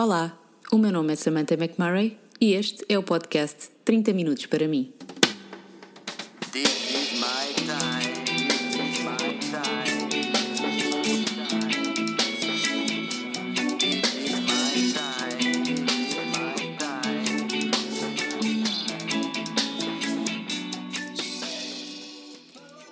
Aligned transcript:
Olá, 0.00 0.38
o 0.70 0.78
meu 0.78 0.92
nome 0.92 1.12
é 1.12 1.16
Samantha 1.16 1.54
McMurray 1.54 2.16
e 2.40 2.54
este 2.54 2.84
é 2.88 2.96
o 2.96 3.02
podcast 3.02 3.68
30 3.84 4.12
Minutos 4.12 4.46
para 4.46 4.68
mim. 4.68 4.92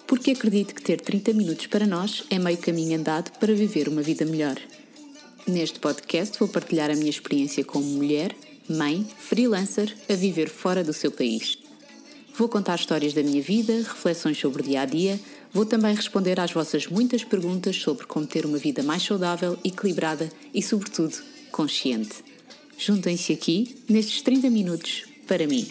Porque 0.09 0.33
acredito 0.33 0.75
que 0.75 0.83
ter 0.83 1.01
30 1.01 1.33
minutos 1.35 1.69
para 1.69 1.87
nós 1.87 2.25
é 2.29 2.41
meio 2.41 2.59
caminho 2.59 2.99
andado 2.99 3.31
para 3.39 3.55
viver 3.55 3.89
uma 3.89 4.03
vida 4.03 4.25
melhor. 4.25 4.57
Neste 5.47 5.79
podcast 5.79 6.37
vou 6.41 6.49
partilhar 6.49 6.91
a 6.91 6.97
minha 6.97 7.09
experiência 7.09 7.65
como 7.65 7.85
mulher, 7.85 8.35
mãe, 8.69 9.07
freelancer 9.17 9.97
a 10.09 10.15
viver 10.15 10.49
fora 10.49 10.83
do 10.83 10.93
seu 10.93 11.13
país. 11.13 11.57
Vou 12.35 12.49
contar 12.49 12.75
histórias 12.75 13.15
da 13.15 13.23
minha 13.23 13.41
vida, 13.41 13.73
reflexões 13.75 14.37
sobre 14.39 14.63
o 14.63 14.65
dia 14.65 14.81
a 14.81 14.85
dia, 14.85 15.21
vou 15.53 15.65
também 15.65 15.95
responder 15.95 16.41
às 16.41 16.51
vossas 16.51 16.89
muitas 16.89 17.23
perguntas 17.23 17.77
sobre 17.77 18.07
como 18.07 18.27
ter 18.27 18.45
uma 18.45 18.59
vida 18.59 18.83
mais 18.83 19.05
saudável, 19.05 19.57
equilibrada 19.65 20.29
e, 20.53 20.61
sobretudo, 20.61 21.17
consciente. 21.53 22.25
Juntem-se 22.77 23.33
aqui 23.33 23.77
nestes 23.89 24.23
30 24.23 24.51
minutos 24.51 25.05
para 25.29 25.47
mim. 25.47 25.67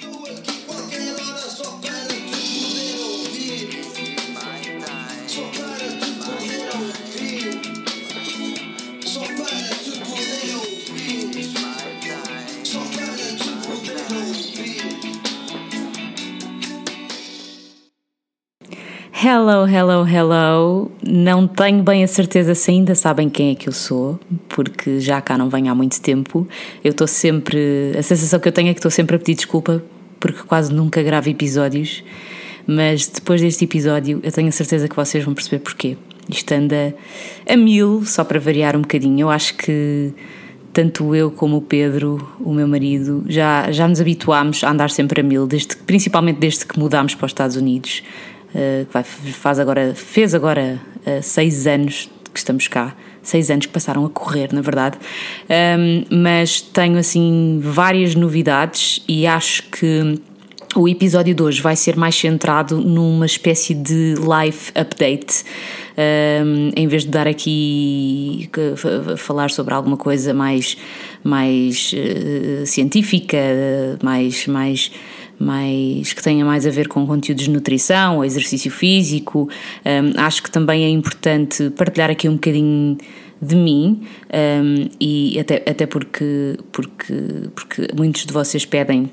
Hello, 19.28 19.68
hello, 19.68 20.08
hello. 20.08 20.92
Não 21.04 21.48
tenho 21.48 21.82
bem 21.82 22.04
a 22.04 22.08
certeza 22.08 22.54
se 22.54 22.70
ainda 22.70 22.94
sabem 22.94 23.28
quem 23.28 23.50
é 23.50 23.56
que 23.56 23.68
eu 23.68 23.74
sou, 23.74 24.20
porque 24.48 25.00
já 25.00 25.20
cá 25.20 25.36
não 25.36 25.50
venho 25.50 25.72
há 25.72 25.74
muito 25.74 26.00
tempo. 26.00 26.48
Eu 26.84 26.92
estou 26.92 27.08
sempre. 27.08 27.92
A 27.98 28.04
sensação 28.04 28.40
que 28.40 28.48
eu 28.48 28.52
tenho 28.52 28.70
é 28.70 28.74
que 28.76 28.78
estou 28.78 28.92
sempre 28.92 29.16
a 29.16 29.20
pedir 29.20 29.34
desculpa, 29.34 29.84
porque 30.20 30.44
quase 30.44 30.72
nunca 30.72 31.02
gravo 31.02 31.28
episódios. 31.28 32.04
Mas 32.68 33.08
depois 33.08 33.42
deste 33.42 33.66
episódio, 33.66 34.20
eu 34.22 34.32
tenho 34.32 34.48
a 34.48 34.52
certeza 34.52 34.88
que 34.88 34.96
vocês 34.96 35.24
vão 35.24 35.34
perceber 35.34 35.58
porquê. 35.58 35.98
Isto 36.30 36.52
anda 36.52 36.96
a 37.50 37.58
mil, 37.58 38.06
só 38.06 38.24
para 38.24 38.40
variar 38.40 38.76
um 38.76 38.82
bocadinho. 38.82 39.22
Eu 39.22 39.32
acho 39.32 39.56
que 39.56 40.14
tanto 40.72 41.16
eu 41.16 41.32
como 41.32 41.58
o 41.58 41.62
Pedro, 41.62 42.36
o 42.40 42.54
meu 42.54 42.68
marido, 42.68 43.26
já, 43.28 43.72
já 43.72 43.88
nos 43.88 44.00
habituámos 44.00 44.64
a 44.64 44.70
andar 44.70 44.92
sempre 44.92 45.22
a 45.22 45.24
mil, 45.24 45.48
desde, 45.48 45.76
principalmente 45.78 46.38
desde 46.38 46.64
que 46.64 46.78
mudámos 46.78 47.16
para 47.16 47.26
os 47.26 47.32
Estados 47.32 47.56
Unidos. 47.56 48.04
Uh, 48.56 48.86
que 48.86 48.94
vai, 48.94 49.04
faz 49.04 49.60
agora, 49.60 49.94
fez 49.94 50.34
agora 50.34 50.80
uh, 51.06 51.22
seis 51.22 51.68
anos 51.68 52.10
que 52.34 52.40
estamos 52.40 52.70
cá, 52.70 52.96
seis 53.22 53.50
anos 53.52 53.66
que 53.66 53.74
passaram 53.74 54.06
a 54.06 54.10
correr, 54.10 54.54
na 54.54 54.62
verdade. 54.62 54.98
Um, 55.50 56.22
mas 56.24 56.62
tenho 56.62 56.98
assim 56.98 57.60
várias 57.62 58.16
novidades 58.16 59.04
e 59.10 59.28
acho 59.28 59.64
que 59.64 60.22
o 60.74 60.88
episódio 60.88 61.34
de 61.34 61.44
hoje 61.44 61.62
vai 61.62 61.76
ser 61.76 61.98
mais 61.98 62.16
centrado 62.16 62.78
numa 62.78 63.26
espécie 63.26 63.74
de 63.74 64.16
life 64.16 64.72
update. 64.74 65.44
Um, 65.98 66.72
em 66.76 66.88
vez 66.88 67.04
de 67.04 67.10
dar 67.10 67.28
aqui 67.28 68.50
falar 69.18 69.50
sobre 69.50 69.74
alguma 69.74 69.96
coisa 69.96 70.34
mais, 70.34 70.78
mais 71.24 71.94
uh, 71.94 72.66
científica, 72.66 73.38
mais, 74.02 74.48
mais 74.48 74.92
mais 75.40 76.14
que 76.14 76.22
tenha 76.22 76.46
mais 76.46 76.66
a 76.66 76.70
ver 76.70 76.88
com 76.88 77.06
conteúdos 77.06 77.46
de 77.46 77.50
nutrição 77.50 78.24
exercício 78.24 78.72
físico. 78.72 79.50
Um, 79.86 80.20
acho 80.20 80.44
que 80.44 80.52
também 80.52 80.84
é 80.84 80.90
importante 80.90 81.70
partilhar 81.72 82.10
aqui 82.10 82.28
um 82.30 82.34
bocadinho 82.34 82.98
de 83.42 83.56
mim 83.56 84.02
um, 84.34 84.90
e 85.00 85.40
até, 85.40 85.64
até 85.70 85.86
porque, 85.86 86.58
porque, 86.72 87.14
porque 87.54 87.88
muitos 87.96 88.26
de 88.26 88.34
vocês 88.34 88.66
pedem 88.66 89.10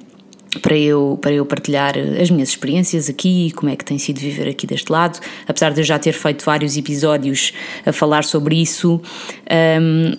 para 0.60 0.76
eu, 0.76 1.18
para 1.20 1.32
eu 1.32 1.46
partilhar 1.46 1.94
as 2.20 2.30
minhas 2.30 2.50
experiências 2.50 3.08
aqui, 3.08 3.50
como 3.52 3.72
é 3.72 3.76
que 3.76 3.84
tem 3.84 3.98
sido 3.98 4.20
viver 4.20 4.48
aqui 4.48 4.66
deste 4.66 4.92
lado. 4.92 5.18
Apesar 5.48 5.72
de 5.72 5.80
eu 5.80 5.84
já 5.84 5.98
ter 5.98 6.12
feito 6.12 6.44
vários 6.44 6.76
episódios 6.76 7.52
a 7.86 7.92
falar 7.92 8.22
sobre 8.22 8.60
isso, 8.60 9.00
um, 9.00 9.00
eh, 9.46 10.16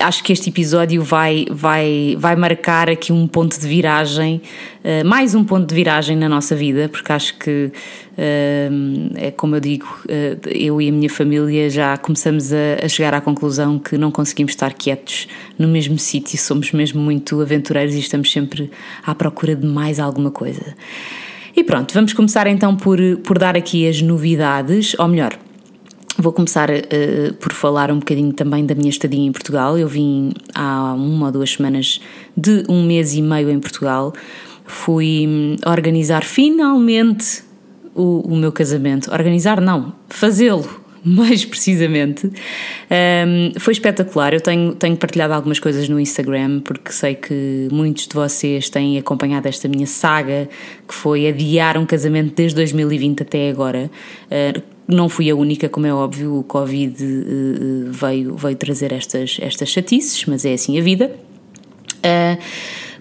acho 0.00 0.24
que 0.24 0.32
este 0.32 0.48
episódio 0.48 1.02
vai, 1.02 1.46
vai, 1.50 2.16
vai 2.18 2.34
marcar 2.36 2.88
aqui 2.88 3.12
um 3.12 3.26
ponto 3.26 3.58
de 3.58 3.66
viragem, 3.66 4.40
uh, 4.82 5.06
mais 5.06 5.34
um 5.34 5.44
ponto 5.44 5.66
de 5.66 5.74
viragem 5.74 6.16
na 6.16 6.28
nossa 6.28 6.56
vida, 6.56 6.88
porque 6.88 7.12
acho 7.12 7.38
que, 7.38 7.70
uh, 7.70 9.12
é 9.16 9.30
como 9.30 9.56
eu 9.56 9.60
digo, 9.60 9.86
eu 10.46 10.80
e 10.80 10.88
a 10.88 10.92
minha 10.92 11.10
família 11.10 11.68
já 11.68 11.96
começamos 11.98 12.52
a, 12.52 12.84
a, 12.84 12.88
chegar 12.88 13.12
à 13.12 13.20
conclusão 13.20 13.78
que 13.78 13.98
não 13.98 14.10
conseguimos 14.10 14.52
estar 14.52 14.72
quietos 14.72 15.28
no 15.58 15.68
mesmo 15.68 15.98
sítio, 15.98 16.38
somos 16.38 16.72
mesmo 16.72 17.00
muito 17.00 17.40
aventureiros 17.40 17.94
e 17.94 18.00
estamos 18.00 18.32
sempre 18.32 18.70
à 19.04 19.14
procura 19.14 19.54
de 19.54 19.66
mais 19.66 20.00
alguma 20.00 20.30
coisa. 20.30 20.74
E 21.54 21.64
pronto, 21.64 21.92
vamos 21.92 22.12
começar 22.12 22.46
então 22.46 22.76
por, 22.76 22.98
por 23.24 23.38
dar 23.38 23.56
aqui 23.56 23.86
as 23.88 24.00
novidades, 24.00 24.94
ou 24.98 25.08
melhor, 25.08 25.38
Vou 26.20 26.32
começar 26.32 26.68
uh, 26.68 27.32
por 27.34 27.52
falar 27.52 27.92
um 27.92 28.00
bocadinho 28.00 28.32
também 28.32 28.66
da 28.66 28.74
minha 28.74 28.90
estadia 28.90 29.20
em 29.20 29.30
Portugal. 29.30 29.78
Eu 29.78 29.86
vim 29.86 30.32
há 30.52 30.92
uma 30.94 31.26
ou 31.26 31.32
duas 31.32 31.52
semanas 31.52 32.00
de 32.36 32.64
um 32.68 32.84
mês 32.84 33.14
e 33.14 33.22
meio 33.22 33.48
em 33.48 33.60
Portugal. 33.60 34.12
Fui 34.64 35.26
hum, 35.28 35.56
organizar 35.64 36.24
finalmente 36.24 37.44
o, 37.94 38.32
o 38.32 38.36
meu 38.36 38.50
casamento. 38.50 39.12
Organizar, 39.12 39.60
não, 39.60 39.94
fazê-lo 40.08 40.68
mais 41.06 41.44
precisamente. 41.44 42.26
Um, 42.26 43.60
foi 43.60 43.74
espetacular. 43.74 44.34
Eu 44.34 44.40
tenho, 44.40 44.74
tenho 44.74 44.96
partilhado 44.96 45.34
algumas 45.34 45.60
coisas 45.60 45.88
no 45.88 46.00
Instagram 46.00 46.62
porque 46.62 46.90
sei 46.90 47.14
que 47.14 47.68
muitos 47.70 48.08
de 48.08 48.14
vocês 48.14 48.68
têm 48.68 48.98
acompanhado 48.98 49.46
esta 49.46 49.68
minha 49.68 49.86
saga 49.86 50.48
que 50.88 50.94
foi 50.94 51.28
adiar 51.28 51.78
um 51.78 51.86
casamento 51.86 52.34
desde 52.34 52.56
2020 52.56 53.22
até 53.22 53.48
agora. 53.50 53.88
Uh, 54.26 54.77
não 54.88 55.08
fui 55.08 55.30
a 55.30 55.36
única, 55.36 55.68
como 55.68 55.86
é 55.86 55.92
óbvio, 55.92 56.38
o 56.38 56.42
Covid 56.42 57.04
uh, 57.04 57.92
veio, 57.92 58.34
veio 58.36 58.56
trazer 58.56 58.92
estas, 58.92 59.36
estas 59.40 59.68
chatices, 59.68 60.24
mas 60.24 60.46
é 60.46 60.54
assim 60.54 60.78
a 60.78 60.82
vida. 60.82 61.14
Uh, 61.98 62.42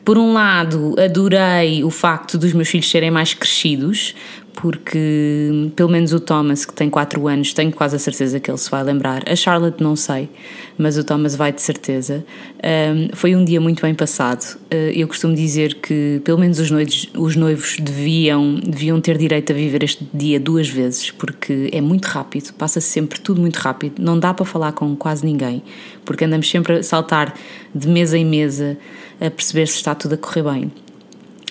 por 0.03 0.17
um 0.17 0.33
lado, 0.33 0.95
adorei 0.99 1.83
o 1.83 1.89
facto 1.89 2.37
dos 2.37 2.53
meus 2.53 2.67
filhos 2.67 2.89
serem 2.89 3.11
mais 3.11 3.33
crescidos, 3.33 4.13
porque 4.59 5.69
pelo 5.75 5.87
menos 5.87 6.13
o 6.13 6.19
Thomas, 6.19 6.65
que 6.65 6.73
tem 6.73 6.89
4 6.89 7.27
anos, 7.27 7.53
tenho 7.53 7.71
quase 7.71 7.95
a 7.95 7.99
certeza 7.99 8.39
que 8.39 8.49
ele 8.49 8.57
se 8.57 8.71
vai 8.71 8.83
lembrar. 8.83 9.21
A 9.29 9.35
Charlotte 9.35 9.83
não 9.83 9.95
sei, 9.95 10.29
mas 10.75 10.97
o 10.97 11.03
Thomas 11.03 11.35
vai 11.35 11.51
de 11.51 11.61
certeza. 11.61 12.25
Um, 12.57 13.15
foi 13.15 13.35
um 13.35 13.45
dia 13.45 13.61
muito 13.61 13.83
bem 13.83 13.93
passado. 13.93 14.57
Uh, 14.73 14.89
eu 14.95 15.07
costumo 15.07 15.35
dizer 15.35 15.75
que 15.75 16.19
pelo 16.23 16.39
menos 16.39 16.59
os 16.59 16.71
noivos, 16.71 17.07
os 17.15 17.35
noivos 17.35 17.77
deviam, 17.79 18.55
deviam 18.55 18.99
ter 18.99 19.15
direito 19.19 19.51
a 19.51 19.55
viver 19.55 19.83
este 19.83 20.07
dia 20.11 20.39
duas 20.39 20.67
vezes, 20.67 21.11
porque 21.11 21.69
é 21.71 21.79
muito 21.79 22.05
rápido, 22.05 22.51
passa 22.53 22.81
-se 22.81 22.87
sempre 22.87 23.19
tudo 23.19 23.39
muito 23.39 23.57
rápido, 23.57 24.01
não 24.01 24.17
dá 24.17 24.33
para 24.33 24.45
falar 24.45 24.71
com 24.71 24.95
quase 24.95 25.23
ninguém, 25.23 25.61
porque 26.03 26.25
andamos 26.25 26.49
sempre 26.49 26.77
a 26.77 26.83
saltar 26.83 27.31
de 27.75 27.87
mesa 27.87 28.17
em 28.17 28.25
mesa 28.25 28.75
a 29.21 29.29
perceber 29.29 29.67
se 29.67 29.75
está 29.75 29.93
tudo 29.93 30.15
a 30.15 30.17
correr 30.17 30.41
bem 30.41 30.71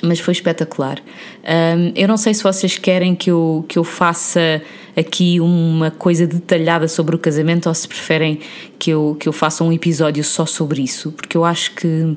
mas 0.03 0.21
foi 0.21 0.33
espetacular. 0.33 0.99
Um, 1.45 1.93
eu 1.95 2.07
não 2.07 2.17
sei 2.17 2.35
se 2.35 2.43
vocês 2.43 2.77
querem 2.79 3.15
que 3.15 3.31
eu, 3.31 3.65
que 3.69 3.79
eu 3.79 3.85
faça 3.85 4.63
aqui 4.97 5.41
uma 5.41 5.91
coisa 5.91 6.27
detalhada 6.27 6.89
sobre 6.89 7.15
o 7.15 7.19
casamento 7.19 7.69
ou 7.69 7.75
se 7.75 7.87
preferem 7.87 8.41
que 8.79 8.91
eu, 8.91 9.17
que 9.19 9.29
eu 9.29 9.33
faça 9.33 9.63
um 9.65 9.73
episódio 9.73 10.23
só 10.25 10.47
sobre 10.47 10.83
isso, 10.83 11.13
porque 11.13 11.37
eu 11.37 11.45
acho 11.45 11.75
que 11.75 12.17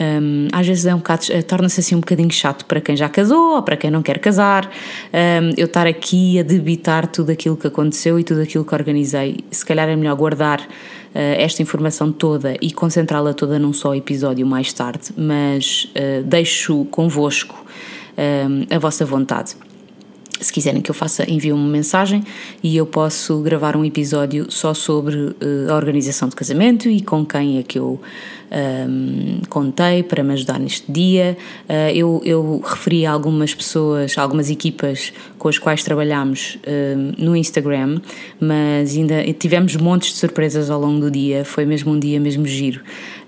um, 0.00 0.48
às 0.50 0.66
vezes 0.66 0.86
é 0.86 0.94
um 0.94 0.98
bocado, 0.98 1.26
torna-se 1.46 1.80
assim 1.80 1.94
um 1.94 2.00
bocadinho 2.00 2.30
chato 2.30 2.64
para 2.64 2.80
quem 2.80 2.96
já 2.96 3.08
casou 3.08 3.56
ou 3.56 3.62
para 3.62 3.76
quem 3.76 3.90
não 3.90 4.02
quer 4.02 4.18
casar, 4.18 4.70
um, 5.12 5.52
eu 5.56 5.66
estar 5.66 5.86
aqui 5.86 6.38
a 6.38 6.42
debitar 6.42 7.06
tudo 7.06 7.30
aquilo 7.30 7.56
que 7.56 7.66
aconteceu 7.66 8.18
e 8.18 8.24
tudo 8.24 8.40
aquilo 8.40 8.64
que 8.64 8.74
organizei. 8.74 9.38
Se 9.50 9.64
calhar 9.64 9.88
é 9.88 9.96
melhor 9.96 10.16
guardar 10.16 10.66
esta 11.14 11.62
informação 11.62 12.12
toda 12.12 12.56
e 12.60 12.70
concentrá-la 12.70 13.34
toda 13.34 13.58
num 13.58 13.72
só 13.72 13.94
episódio 13.94 14.46
mais 14.46 14.72
tarde, 14.72 15.10
mas 15.16 15.84
uh, 15.96 16.22
deixo 16.24 16.84
convosco 16.86 17.64
uh, 18.16 18.74
a 18.74 18.78
vossa 18.78 19.04
vontade. 19.04 19.56
Se 20.40 20.52
quiserem 20.52 20.80
que 20.80 20.90
eu 20.90 20.94
faça, 20.94 21.30
enviem 21.30 21.52
uma 21.52 21.68
mensagem 21.68 22.24
e 22.62 22.76
eu 22.76 22.86
posso 22.86 23.40
gravar 23.40 23.76
um 23.76 23.84
episódio 23.84 24.46
só 24.50 24.72
sobre 24.72 25.16
uh, 25.16 25.36
a 25.70 25.74
organização 25.74 26.28
de 26.28 26.36
casamento 26.36 26.88
e 26.88 27.00
com 27.00 27.24
quem 27.24 27.58
é 27.58 27.62
que 27.62 27.78
eu 27.78 28.00
um, 28.50 29.40
contei 29.48 30.02
para 30.02 30.24
me 30.24 30.32
ajudar 30.32 30.58
neste 30.58 30.90
dia. 30.90 31.36
Uh, 31.68 31.90
eu, 31.94 32.22
eu 32.24 32.62
referi 32.64 33.06
a 33.06 33.12
algumas 33.12 33.54
pessoas, 33.54 34.16
algumas 34.18 34.50
equipas 34.50 35.12
com 35.38 35.48
as 35.48 35.58
quais 35.58 35.82
trabalhámos 35.82 36.58
um, 36.66 37.24
no 37.24 37.36
Instagram, 37.36 38.00
mas 38.40 38.96
ainda 38.96 39.22
tivemos 39.34 39.76
montes 39.76 40.12
de 40.12 40.18
surpresas 40.18 40.70
ao 40.70 40.80
longo 40.80 41.00
do 41.00 41.10
dia. 41.10 41.44
Foi 41.44 41.64
mesmo 41.64 41.92
um 41.92 41.98
dia 41.98 42.18
mesmo 42.18 42.46
giro 42.46 42.80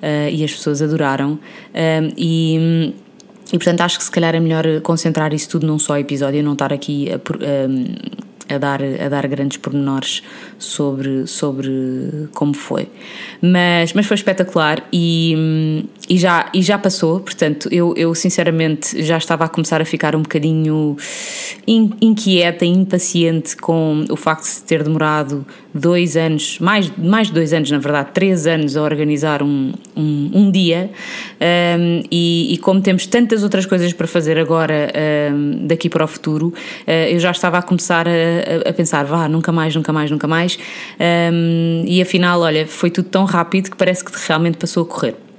uh, 0.02 0.30
e 0.30 0.42
as 0.44 0.52
pessoas 0.52 0.82
adoraram. 0.82 1.32
Um, 1.32 2.12
e 2.16 2.94
e 3.52 3.58
portanto 3.58 3.82
acho 3.82 3.98
que 3.98 4.04
se 4.04 4.10
calhar 4.10 4.34
é 4.34 4.40
melhor 4.40 4.64
concentrar 4.80 5.32
isso 5.34 5.48
tudo 5.50 5.66
num 5.66 5.78
só 5.78 5.98
episódio 5.98 6.40
e 6.40 6.42
não 6.42 6.54
estar 6.54 6.72
aqui 6.72 7.10
a, 7.12 7.16
a, 7.16 8.54
a, 8.54 8.58
dar, 8.58 8.80
a 8.82 9.08
dar 9.08 9.26
grandes 9.26 9.58
pormenores 9.58 10.22
sobre, 10.58 11.26
sobre 11.26 12.28
como 12.32 12.54
foi. 12.54 12.88
Mas, 13.40 13.92
mas 13.92 14.06
foi 14.06 14.14
espetacular 14.14 14.86
e, 14.92 15.84
e, 16.12 16.18
já, 16.18 16.50
e 16.52 16.60
já 16.60 16.76
passou, 16.76 17.20
portanto, 17.20 17.70
eu, 17.72 17.94
eu 17.96 18.14
sinceramente 18.14 19.02
já 19.02 19.16
estava 19.16 19.46
a 19.46 19.48
começar 19.48 19.80
a 19.80 19.84
ficar 19.86 20.14
um 20.14 20.20
bocadinho 20.20 20.94
inquieta 21.66 22.66
e 22.66 22.68
impaciente 22.68 23.56
com 23.56 24.04
o 24.10 24.14
facto 24.14 24.44
de 24.44 24.62
ter 24.64 24.82
demorado 24.82 25.46
dois 25.72 26.14
anos, 26.14 26.58
mais, 26.58 26.92
mais 26.98 27.28
de 27.28 27.32
dois 27.32 27.54
anos, 27.54 27.70
na 27.70 27.78
verdade, 27.78 28.10
três 28.12 28.46
anos 28.46 28.76
a 28.76 28.82
organizar 28.82 29.42
um, 29.42 29.72
um, 29.96 30.30
um 30.34 30.50
dia 30.50 30.90
um, 31.40 32.02
e, 32.10 32.52
e, 32.52 32.58
como 32.58 32.82
temos 32.82 33.06
tantas 33.06 33.42
outras 33.42 33.64
coisas 33.64 33.94
para 33.94 34.06
fazer 34.06 34.36
agora 34.36 34.92
hum, 35.32 35.66
daqui 35.66 35.88
para 35.88 36.04
o 36.04 36.06
futuro, 36.06 36.48
uh, 36.48 36.90
eu 37.10 37.18
já 37.20 37.30
estava 37.30 37.56
a 37.56 37.62
começar 37.62 38.06
a, 38.06 38.68
a, 38.68 38.72
pensar, 38.74 39.06
vá, 39.06 39.26
nunca 39.30 39.50
mais, 39.50 39.74
nunca 39.74 39.94
mais, 39.94 40.10
nunca 40.10 40.28
mais 40.28 40.58
e 41.86 42.02
afinal, 42.02 42.42
olha, 42.42 42.66
foi 42.66 42.90
tudo 42.90 43.08
tão 43.08 43.24
rápido 43.24 43.70
que 43.70 43.76
parece 43.78 44.04
que 44.04 44.12
realmente 44.28 44.58
passou 44.58 44.82
a 44.82 44.86
correr. 44.86 45.31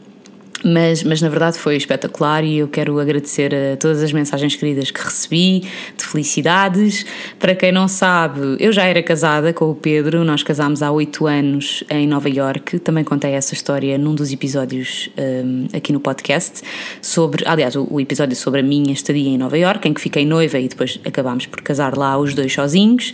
Mas, 0.64 1.04
mas 1.04 1.22
na 1.22 1.28
verdade 1.28 1.58
foi 1.58 1.76
espetacular 1.76 2.44
e 2.44 2.60
eu 2.60 2.70
quero 2.70 2.98
agradecer 2.98 3.54
a 3.54 3.76
todas 3.76 4.02
as 4.02 4.14
mensagens 4.14 4.56
queridas 4.56 4.92
que 4.92 5.02
recebi, 5.02 5.68
de 5.98 6.06
felicidades. 6.06 7.06
Para 7.38 7.54
quem 7.54 7.72
não 7.72 7.88
sabe, 7.90 8.56
eu 8.60 8.72
já 8.72 8.86
era 8.86 9.04
casada 9.04 9.52
com 9.52 9.70
o 9.70 9.76
Pedro, 9.76 10.24
nós 10.24 10.42
casámos 10.42 10.82
há 10.82 10.90
oito 10.90 11.28
anos 11.28 11.84
em 11.90 12.08
Nova 12.08 12.30
York. 12.30 12.80
Também 12.80 13.04
contei 13.04 13.32
essa 13.32 13.54
história 13.54 13.98
num 13.98 14.16
dos 14.16 14.32
episódios 14.32 15.10
um, 15.18 15.68
aqui 15.76 15.92
no 15.92 16.00
podcast, 16.00 16.62
sobre, 17.02 17.44
aliás, 17.46 17.76
o, 17.76 17.86
o, 17.90 18.00
episódio 18.00 18.36
sobre 18.36 18.62
a 18.62 18.64
minha 18.64 18.94
estadia 18.94 19.30
em 19.30 19.38
Nova 19.38 19.58
York, 19.58 19.86
em 19.86 19.94
que 19.94 20.00
fiquei 20.00 20.26
noiva 20.26 20.60
e 20.60 20.70
depois 20.70 20.98
acabámos 21.04 21.46
por 21.46 21.62
casar 21.62 21.98
lá 21.98 22.18
os 22.18 22.34
dois 22.34 22.54
sozinhos. 22.54 23.14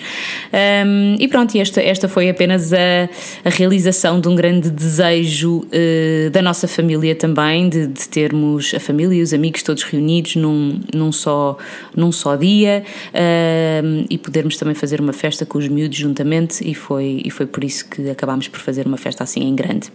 Um, 0.86 1.16
e 1.20 1.28
pronto, 1.28 1.58
esta, 1.58 1.82
esta 1.82 2.08
foi 2.08 2.30
apenas 2.30 2.72
a, 2.74 3.10
a 3.44 3.50
realização 3.50 4.22
de 4.22 4.28
um 4.28 4.36
grande 4.36 4.70
desejo 4.70 5.66
uh, 5.66 6.30
da 6.30 6.44
nossa 6.44 6.68
família 6.68 7.16
também 7.16 7.39
também 7.40 7.70
de, 7.70 7.88
de, 7.88 8.10
termos 8.10 8.74
a 8.76 8.80
família 8.80 9.16
e 9.16 9.22
os 9.22 9.34
amigos 9.34 9.64
todos 9.64 9.84
reunidos 9.84 10.36
num, 10.36 10.82
num, 10.94 11.12
só, 11.12 11.58
num 11.96 12.12
só 12.12 12.36
dia 12.36 12.84
uh, 13.14 14.06
e 14.10 14.18
podermos 14.18 14.58
também 14.58 14.76
fazer 14.76 15.00
uma 15.00 15.14
festa 15.14 15.46
com 15.46 15.58
os 15.58 15.68
miúdos 15.70 15.98
juntamente 15.98 16.68
e 16.70 16.76
foi, 16.76 17.22
e 17.24 17.32
foi 17.32 17.46
por 17.46 17.64
isso 17.64 17.90
que 17.90 18.10
acabámos 18.10 18.50
por 18.50 18.60
fazer 18.60 18.86
uma 18.86 18.98
festa 18.98 19.24
assim 19.24 19.42
em 19.42 19.56
grande. 19.56 19.90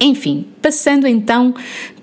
Enfim, 0.00 0.46
passando 0.62 1.06
então 1.06 1.54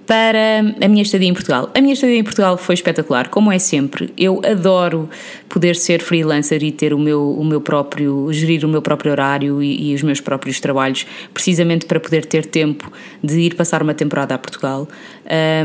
para 0.07 0.73
a 0.81 0.87
minha 0.87 1.03
estadia 1.03 1.27
em 1.27 1.33
Portugal. 1.33 1.69
A 1.75 1.81
minha 1.81 1.93
estadia 1.93 2.17
em 2.17 2.23
Portugal 2.23 2.57
foi 2.57 2.75
espetacular, 2.75 3.27
como 3.27 3.51
é 3.51 3.59
sempre. 3.59 4.11
Eu 4.17 4.41
adoro 4.49 5.09
poder 5.49 5.75
ser 5.75 6.01
freelancer 6.01 6.63
e 6.63 6.71
ter 6.71 6.93
o 6.93 6.97
meu, 6.97 7.31
o 7.31 7.43
meu 7.43 7.59
próprio, 7.59 8.31
gerir 8.31 8.63
o 8.63 8.69
meu 8.69 8.81
próprio 8.81 9.11
horário 9.11 9.61
e, 9.61 9.91
e 9.91 9.95
os 9.95 10.01
meus 10.01 10.21
próprios 10.21 10.61
trabalhos, 10.61 11.05
precisamente 11.33 11.85
para 11.85 11.99
poder 11.99 12.25
ter 12.25 12.45
tempo 12.45 12.89
de 13.21 13.41
ir 13.41 13.55
passar 13.55 13.83
uma 13.83 13.93
temporada 13.93 14.33
a 14.33 14.37
Portugal. 14.37 14.87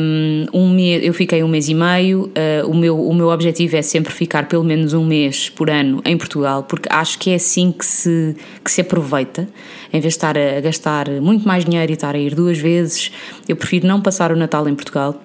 Um, 0.01 0.47
eu 0.81 1.15
fiquei 1.15 1.43
um 1.45 1.49
mês 1.49 1.69
e 1.69 1.75
meio. 1.75 2.25
Uh, 2.25 2.69
o, 2.69 2.75
meu, 2.75 3.01
o 3.01 3.15
meu 3.15 3.29
objetivo 3.29 3.77
é 3.77 3.83
sempre 3.83 4.13
ficar 4.13 4.49
pelo 4.49 4.65
menos 4.65 4.93
um 4.93 5.05
mês 5.05 5.49
por 5.51 5.71
ano 5.71 6.03
em 6.05 6.17
Portugal, 6.17 6.65
porque 6.65 6.89
acho 6.91 7.19
que 7.19 7.31
é 7.31 7.35
assim 7.37 7.71
que 7.71 7.87
se, 7.87 8.35
que 8.65 8.71
se 8.71 8.81
aproveita. 8.81 9.49
Em 9.93 10.01
vez 10.01 10.15
de 10.15 10.19
estar 10.19 10.37
a 10.37 10.61
gastar 10.61 11.09
muito 11.21 11.47
mais 11.47 11.65
dinheiro 11.65 11.93
e 11.93 11.95
estar 11.95 12.15
a 12.15 12.19
ir 12.19 12.35
duas 12.35 12.59
vezes, 12.59 13.13
eu 13.49 13.55
prefiro 13.55 13.87
não 13.87 14.01
passar 14.01 14.32
o 14.33 14.37
Natal 14.37 14.69
em 14.69 14.75
Portugal 14.75 15.21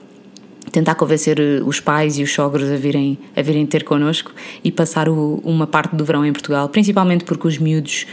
tentar 0.71 0.95
convencer 0.95 1.39
eh, 1.39 1.61
os 1.63 1.79
pais 1.79 2.17
e 2.17 2.23
os 2.23 2.33
sogros 2.33 2.69
a 2.69 2.75
virem, 2.75 3.17
a 3.35 3.41
virem 3.41 3.65
ter 3.65 3.83
connosco 3.83 4.31
e 4.63 4.71
passar 4.71 5.09
o, 5.09 5.41
uma 5.43 5.65
parte 5.65 5.95
do 5.95 6.03
verão 6.03 6.25
em 6.25 6.31
Portugal, 6.31 6.69
principalmente 6.69 7.23
porque 7.23 7.47
os 7.47 7.57
miúdos 7.57 8.05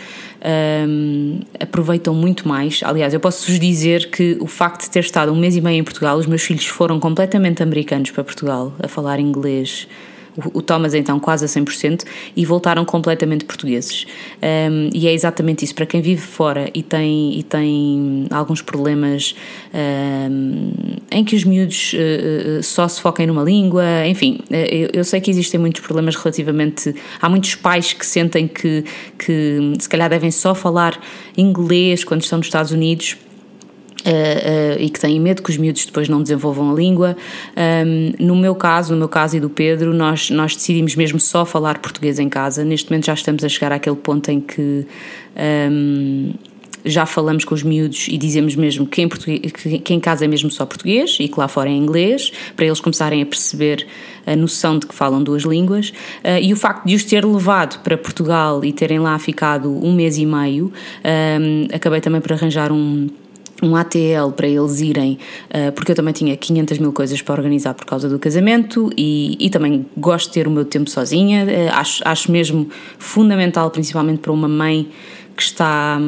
um, 0.89 1.41
aproveitam 1.59 2.15
muito 2.15 2.47
mais. 2.47 2.81
Aliás, 2.85 3.13
eu 3.15 3.21
posso-vos 3.21 3.59
dizer 3.59 4.11
que 4.11 4.37
o 4.41 4.47
facto 4.47 4.83
de 4.83 4.91
ter 4.91 5.01
estado 5.01 5.33
um 5.33 5.37
mês 5.37 5.57
e 5.57 5.61
meio 5.61 5.81
em 5.81 5.85
Portugal, 5.85 6.17
os 6.17 6.27
meus 6.27 6.43
filhos 6.43 6.67
foram 6.67 7.01
completamente 7.01 7.63
americanos 7.63 8.11
para 8.11 8.23
Portugal, 8.23 8.73
a 8.83 8.89
falar 8.89 9.19
inglês 9.19 9.89
o 10.53 10.61
Thomas 10.61 10.95
então 10.95 11.21
quase 11.21 11.45
a 11.45 11.49
100%, 11.49 12.05
e 12.37 12.45
voltaram 12.45 12.85
completamente 12.85 13.45
portugueses. 13.45 14.07
Um, 14.43 14.91
e 14.93 15.07
é 15.07 15.13
exatamente 15.13 15.65
isso. 15.65 15.75
Para 15.75 15.87
quem 15.87 16.01
vive 16.01 16.21
fora 16.21 16.71
e 16.75 16.83
tem, 16.83 17.39
e 17.39 17.43
tem 17.43 18.27
alguns 18.31 18.63
problemas 18.63 19.35
um, 19.73 20.73
em 21.11 21.25
que 21.25 21.37
os 21.37 21.45
miúdos 21.45 21.95
uh, 21.95 22.63
só 22.63 22.89
se 22.89 23.01
foquem 23.01 23.27
numa 23.27 23.43
língua, 23.43 24.07
enfim, 24.07 24.41
eu, 24.51 24.91
eu, 24.93 25.05
sei 25.05 25.21
que 25.21 25.31
existem 25.31 25.61
muitos 25.61 25.81
problemas 25.81 26.17
relativamente. 26.17 26.95
Há 27.21 27.29
muitos 27.29 27.55
pais 27.55 27.93
que 27.93 28.05
sentem 28.05 28.49
que, 28.49 28.85
que 29.19 29.75
se 29.79 29.89
calhar 29.89 30.09
devem 30.09 30.31
só 30.31 30.55
falar 30.55 31.01
inglês 31.37 32.05
quando 32.05 32.23
estão 32.23 32.39
nos 32.39 32.47
Estados 32.47 32.73
Unidos 32.73 33.17
Uh, 34.05 34.77
uh, 34.77 34.83
e 34.83 34.91
que 34.91 35.01
têm 35.01 35.19
medo 35.19 35.43
que 35.43 35.49
os 35.49 35.57
miúdos 35.57 35.87
depois 35.87 36.11
não 36.11 36.23
desenvolvam 36.23 36.71
a 36.71 36.75
língua. 36.75 37.17
Um, 37.57 38.13
no 38.19 38.37
meu 38.37 38.55
caso, 38.55 38.93
no 38.93 38.99
meu 38.99 39.09
caso 39.09 39.39
e 39.39 39.41
do 39.41 39.49
Pedro, 39.49 39.95
nós, 39.95 40.29
nós 40.29 40.55
decidimos 40.55 40.95
mesmo 40.95 41.19
só 41.19 41.47
falar 41.47 41.79
português 41.79 42.19
em 42.19 42.29
casa. 42.29 42.65
Neste 42.65 42.91
momento 42.91 43.07
já 43.07 43.15
estamos 43.15 43.43
a 43.43 43.49
chegar 43.49 43.73
àquele 43.73 43.97
ponto 43.97 44.31
em 44.31 44.41
que 44.41 44.87
um, 45.71 46.35
já 46.85 47.07
falamos 47.07 47.45
com 47.45 47.55
os 47.55 47.63
miúdos 47.63 48.09
e 48.09 48.19
dizemos 48.19 48.55
mesmo 48.55 48.87
que 48.87 49.03
em, 49.03 49.09
que, 49.09 49.95
em 49.95 50.01
casa 50.01 50.25
é 50.25 50.29
mesmo 50.29 50.51
só 50.51 50.67
português 50.67 51.17
e 51.19 51.29
que 51.29 51.39
lá 51.41 51.49
fora 51.49 51.71
é 51.71 51.73
inglês, 51.73 52.31
para 52.55 52.67
eles 52.67 52.81
começarem 52.81 53.23
a 53.23 53.27
perceber 53.27 53.87
a 54.27 54.37
noção 54.37 54.79
de 54.79 54.87
que 54.87 54.95
falam 54.95 55.23
duas 55.23 55.45
línguas. 55.45 55.91
Uh, 56.23 56.39
e 56.43 56.53
o 56.53 56.57
facto 56.57 56.87
de 56.87 56.95
os 56.95 57.05
ter 57.05 57.25
levado 57.25 57.83
para 57.83 57.97
Portugal 57.97 58.65
e 58.65 58.73
terem 58.73 58.99
lá 58.99 59.19
ficado 59.19 59.71
um 59.71 59.95
mês 59.95 60.19
e 60.19 60.27
meio, 60.27 60.73
um, 61.05 61.75
acabei 61.75 62.01
também 62.01 62.21
por 62.21 62.33
arranjar 62.33 62.71
um 62.71 63.09
um 63.63 63.77
ATL 63.77 64.33
para 64.35 64.47
eles 64.47 64.81
irem, 64.81 65.19
uh, 65.51 65.73
porque 65.73 65.93
eu 65.93 65.97
também 65.97 66.13
tinha 66.13 66.37
500 66.37 66.79
mil 66.79 66.93
coisas 66.93 67.23
para 67.23 67.35
organizar 67.35 67.75
por 67.75 67.87
causa 67.87 68.09
do 68.09 68.19
casamento 68.19 68.91
e, 68.97 69.37
e 69.39 69.51
também 69.51 69.87
gosto 69.97 70.29
de 70.29 70.35
ter 70.35 70.47
o 70.47 70.51
meu 70.51 70.65
tempo 70.65 70.91
sozinha. 70.91 71.45
Uh, 71.45 71.75
acho, 71.75 72.03
acho 72.05 72.33
mesmo 72.33 72.69
fundamental, 72.99 73.71
principalmente 73.71 74.19
para 74.19 74.33
uma 74.33 74.49
mãe 74.49 74.89
que 75.37 75.43
está, 75.43 75.99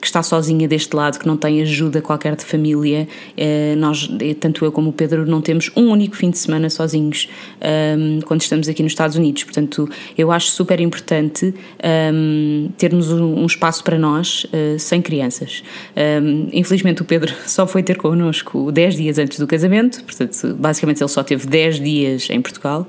que 0.00 0.06
está 0.06 0.22
sozinha 0.22 0.68
deste 0.68 0.94
lado, 0.94 1.18
que 1.18 1.26
não 1.26 1.36
tem 1.36 1.60
ajuda 1.60 2.00
qualquer 2.00 2.36
de 2.36 2.44
família. 2.44 3.08
Eh, 3.36 3.74
nós, 3.76 4.08
eh, 4.20 4.34
tanto 4.34 4.64
eu 4.64 4.70
como 4.70 4.90
o 4.90 4.92
Pedro, 4.92 5.26
não 5.26 5.40
temos 5.40 5.70
um 5.76 5.90
único 5.90 6.16
fim 6.16 6.30
de 6.30 6.38
semana 6.38 6.70
sozinhos 6.70 7.28
ehm, 7.60 8.20
quando 8.20 8.40
estamos 8.40 8.68
aqui 8.68 8.82
nos 8.82 8.92
Estados 8.92 9.16
Unidos. 9.16 9.42
Portanto, 9.44 9.88
eu 10.16 10.30
acho 10.30 10.50
super 10.50 10.80
importante 10.80 11.52
ehm, 11.82 12.68
termos 12.76 13.10
um 13.10 13.44
espaço 13.46 13.82
para 13.82 13.98
nós 13.98 14.46
eh, 14.52 14.76
sem 14.78 15.02
crianças. 15.02 15.64
Ehm, 15.96 16.48
infelizmente, 16.52 17.02
o 17.02 17.04
Pedro 17.04 17.34
só 17.46 17.66
foi 17.66 17.82
ter 17.82 17.96
connosco 17.96 18.70
10 18.70 18.96
dias 18.96 19.18
antes 19.18 19.38
do 19.38 19.46
casamento, 19.46 20.04
portanto, 20.04 20.56
basicamente 20.58 21.02
ele 21.02 21.08
só 21.08 21.22
teve 21.24 21.46
10 21.46 21.80
dias 21.80 22.30
em 22.30 22.40
Portugal, 22.40 22.86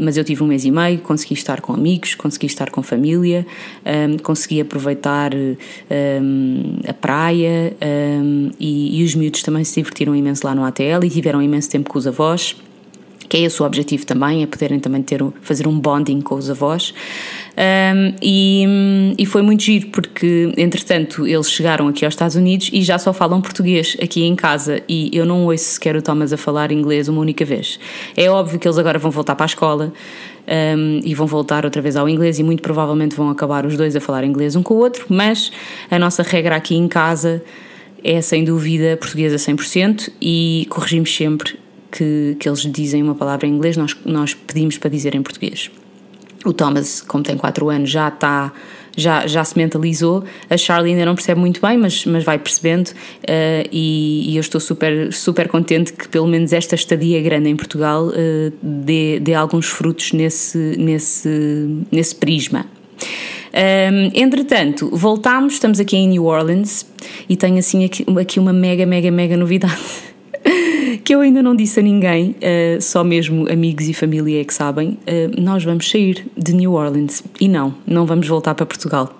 mas 0.00 0.16
eu 0.16 0.24
tive 0.24 0.42
um 0.42 0.46
mês 0.46 0.64
e 0.64 0.70
meio, 0.70 0.98
consegui 0.98 1.34
estar 1.34 1.60
com 1.60 1.72
amigos, 1.72 2.14
consegui 2.14 2.46
estar 2.46 2.70
com 2.70 2.82
família, 2.82 3.46
consegui 4.22 4.47
consegui 4.48 4.60
aproveitar 4.60 5.32
um, 5.34 6.78
a 6.88 6.94
praia 6.94 7.76
um, 7.82 8.50
e, 8.58 9.00
e, 9.00 9.04
os 9.04 9.14
miúdos 9.14 9.42
também 9.42 9.62
se 9.62 9.74
divertiram 9.74 10.16
imenso 10.16 10.46
lá 10.46 10.54
no 10.54 10.64
ATL 10.64 11.04
e 11.04 11.10
tiveram 11.10 11.42
imenso 11.42 11.70
tempo 11.70 11.90
com 11.90 11.98
os 11.98 12.06
avós 12.06 12.56
que 13.28 13.36
é 13.36 13.40
esse 13.40 13.62
o 13.62 13.66
objetivo 13.66 14.06
também, 14.06 14.42
é 14.42 14.46
poderem 14.46 14.80
também 14.80 15.02
ter, 15.02 15.22
fazer 15.42 15.66
um 15.66 15.78
bonding 15.78 16.20
com 16.20 16.34
os 16.34 16.50
avós. 16.50 16.94
Um, 17.56 18.14
e, 18.22 19.14
e, 19.18 19.26
foi 19.26 19.42
muito 19.42 19.62
giro 19.64 19.88
porque, 19.88 20.52
entretanto, 20.56 21.26
eles 21.26 21.50
chegaram 21.50 21.88
aqui 21.88 22.04
aos 22.04 22.14
Estados 22.14 22.36
Unidos 22.36 22.70
e 22.72 22.82
já 22.82 22.98
só 22.98 23.12
falam 23.12 23.40
português 23.40 23.96
aqui 24.00 24.24
em 24.24 24.34
casa. 24.34 24.80
E 24.88 25.10
eu 25.12 25.26
não 25.26 25.44
ouço 25.46 25.64
sequer 25.64 25.96
o 25.96 26.02
Thomas 26.02 26.32
a 26.32 26.36
falar 26.36 26.70
inglês 26.70 27.08
uma 27.08 27.20
única 27.20 27.44
vez. 27.44 27.78
É 28.16 28.30
óbvio 28.30 28.58
que 28.58 28.66
eles 28.66 28.78
agora 28.78 28.98
vão 28.98 29.10
voltar 29.10 29.34
para 29.34 29.44
a 29.44 29.48
escola 29.48 29.92
um, 30.48 31.00
e 31.04 31.14
vão 31.14 31.26
voltar 31.26 31.64
outra 31.64 31.82
vez 31.82 31.96
ao 31.96 32.08
inglês 32.08 32.38
e 32.38 32.42
muito 32.42 32.62
provavelmente 32.62 33.14
vão 33.14 33.28
acabar 33.28 33.66
os 33.66 33.76
dois 33.76 33.94
a 33.94 34.00
falar 34.00 34.24
inglês 34.24 34.56
um 34.56 34.62
com 34.62 34.74
o 34.74 34.78
outro, 34.78 35.04
mas 35.08 35.52
a 35.90 35.98
nossa 35.98 36.22
regra 36.22 36.56
aqui 36.56 36.74
em 36.74 36.88
casa 36.88 37.42
é 38.02 38.20
sem 38.20 38.44
dúvida 38.44 38.96
portuguesa 38.96 39.36
100% 39.36 40.10
e 40.20 40.66
corrigimos 40.70 41.14
sempre 41.14 41.58
que, 41.90 42.36
que 42.38 42.48
eles 42.48 42.60
dizem 42.60 43.02
uma 43.02 43.14
palavra 43.14 43.46
em 43.46 43.50
inglês, 43.50 43.76
nós, 43.76 43.96
nós 44.04 44.34
pedimos 44.34 44.78
para 44.78 44.90
dizer 44.90 45.14
em 45.14 45.22
português. 45.22 45.70
O 46.44 46.52
Thomas, 46.52 47.00
como 47.00 47.24
tem 47.24 47.36
4 47.36 47.68
anos, 47.68 47.90
já 47.90 48.08
está 48.08 48.52
já, 48.98 49.26
já 49.26 49.44
se 49.44 49.56
mentalizou. 49.56 50.24
A 50.50 50.56
Charlie 50.56 50.92
ainda 50.92 51.06
não 51.06 51.14
percebe 51.14 51.40
muito 51.40 51.60
bem, 51.60 51.78
mas, 51.78 52.04
mas 52.04 52.24
vai 52.24 52.38
percebendo. 52.38 52.88
Uh, 52.88 53.68
e, 53.70 54.30
e, 54.30 54.36
eu 54.36 54.40
estou 54.40 54.60
super, 54.60 55.12
super 55.12 55.48
contente 55.48 55.92
que, 55.92 56.08
pelo 56.08 56.26
menos, 56.26 56.52
esta 56.52 56.74
estadia 56.74 57.22
grande 57.22 57.48
em 57.48 57.56
Portugal 57.56 58.08
uh, 58.08 58.52
dê, 58.60 59.20
dê 59.20 59.34
alguns 59.34 59.66
frutos 59.66 60.12
nesse, 60.12 60.58
nesse, 60.76 61.68
nesse 61.92 62.14
prisma. 62.16 62.66
Um, 63.54 64.10
entretanto, 64.14 64.90
voltámos, 64.92 65.54
estamos 65.54 65.80
aqui 65.80 65.96
em 65.96 66.08
New 66.08 66.24
Orleans 66.26 66.84
e 67.28 67.36
tenho 67.36 67.58
assim 67.58 67.84
aqui, 67.84 68.04
aqui 68.20 68.38
uma 68.38 68.52
mega, 68.52 68.84
mega, 68.84 69.10
mega 69.10 69.36
novidade 69.36 69.80
que 71.08 71.14
eu 71.14 71.22
ainda 71.22 71.42
não 71.42 71.56
disse 71.56 71.80
a 71.80 71.82
ninguém, 71.82 72.32
uh, 72.32 72.82
só 72.82 73.02
mesmo 73.02 73.50
amigos 73.50 73.88
e 73.88 73.94
família 73.94 74.42
é 74.42 74.44
que 74.44 74.52
sabem. 74.52 74.98
Uh, 75.08 75.40
nós 75.40 75.64
vamos 75.64 75.88
sair 75.88 76.26
de 76.36 76.52
New 76.52 76.74
Orleans 76.74 77.24
e 77.40 77.48
não, 77.48 77.74
não 77.86 78.04
vamos 78.04 78.28
voltar 78.28 78.54
para 78.54 78.66
Portugal. 78.66 79.18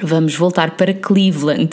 Vamos 0.00 0.36
voltar 0.36 0.76
para 0.76 0.94
Cleveland. 0.94 1.70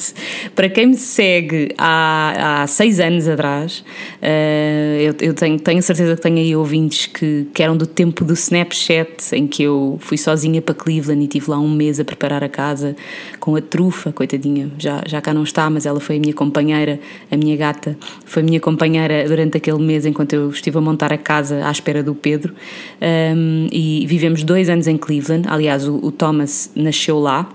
Para 0.56 0.68
quem 0.68 0.88
me 0.88 0.96
segue 0.96 1.70
há, 1.78 2.64
há 2.64 2.68
seis 2.68 3.00
anos 3.00 3.28
atrás, 3.28 3.84
uh, 4.20 5.00
eu, 5.00 5.16
eu 5.22 5.34
tenho, 5.36 5.60
tenho 5.60 5.82
certeza 5.84 6.16
que 6.16 6.22
tenho 6.24 6.38
aí 6.38 6.56
ouvintes 6.56 7.06
que, 7.06 7.48
que 7.54 7.62
eram 7.62 7.78
do 7.78 7.86
tempo 7.86 8.26
do 8.26 8.34
Snapchat, 8.34 9.36
em 9.36 9.46
que 9.46 9.62
eu 9.62 9.98
fui 10.02 10.18
sozinha 10.18 10.60
para 10.60 10.74
Cleveland 10.74 11.24
e 11.24 11.28
tive 11.28 11.52
lá 11.52 11.60
um 11.60 11.70
mês 11.70 12.00
a 12.00 12.04
preparar 12.04 12.44
a 12.44 12.50
casa 12.50 12.96
com 13.40 13.56
a 13.56 13.62
trufa, 13.62 14.12
coitadinha, 14.12 14.72
já, 14.80 15.04
já 15.06 15.22
cá 15.22 15.32
não 15.32 15.44
está, 15.44 15.70
mas 15.70 15.86
ela 15.86 16.00
foi 16.00 16.18
a 16.18 16.20
minha 16.20 16.34
companheira, 16.34 17.00
a 17.30 17.38
minha 17.38 17.56
gata, 17.56 17.96
foi 18.26 18.42
a 18.42 18.46
minha 18.46 18.60
companheira 18.60 19.28
durante 19.28 19.58
aquele 19.58 19.84
mês 19.84 20.04
enquanto 20.04 20.34
eu 20.34 20.50
estive 20.50 20.80
a 20.80 20.82
montar 20.82 21.14
a 21.14 21.18
casa 21.18 21.64
à 21.64 21.72
espera 21.72 22.02
do 22.02 22.16
Pedro. 22.16 22.56
Um, 23.00 23.68
e 23.72 24.04
vivemos 24.08 24.44
dois 24.44 24.68
anos 24.68 24.88
em 24.88 24.98
Cleveland. 24.98 25.48
Aliás, 25.48 25.88
o, 25.88 25.98
o 25.98 26.12
Thomas 26.12 26.72
nasceu 26.76 27.20
lá. 27.20 27.48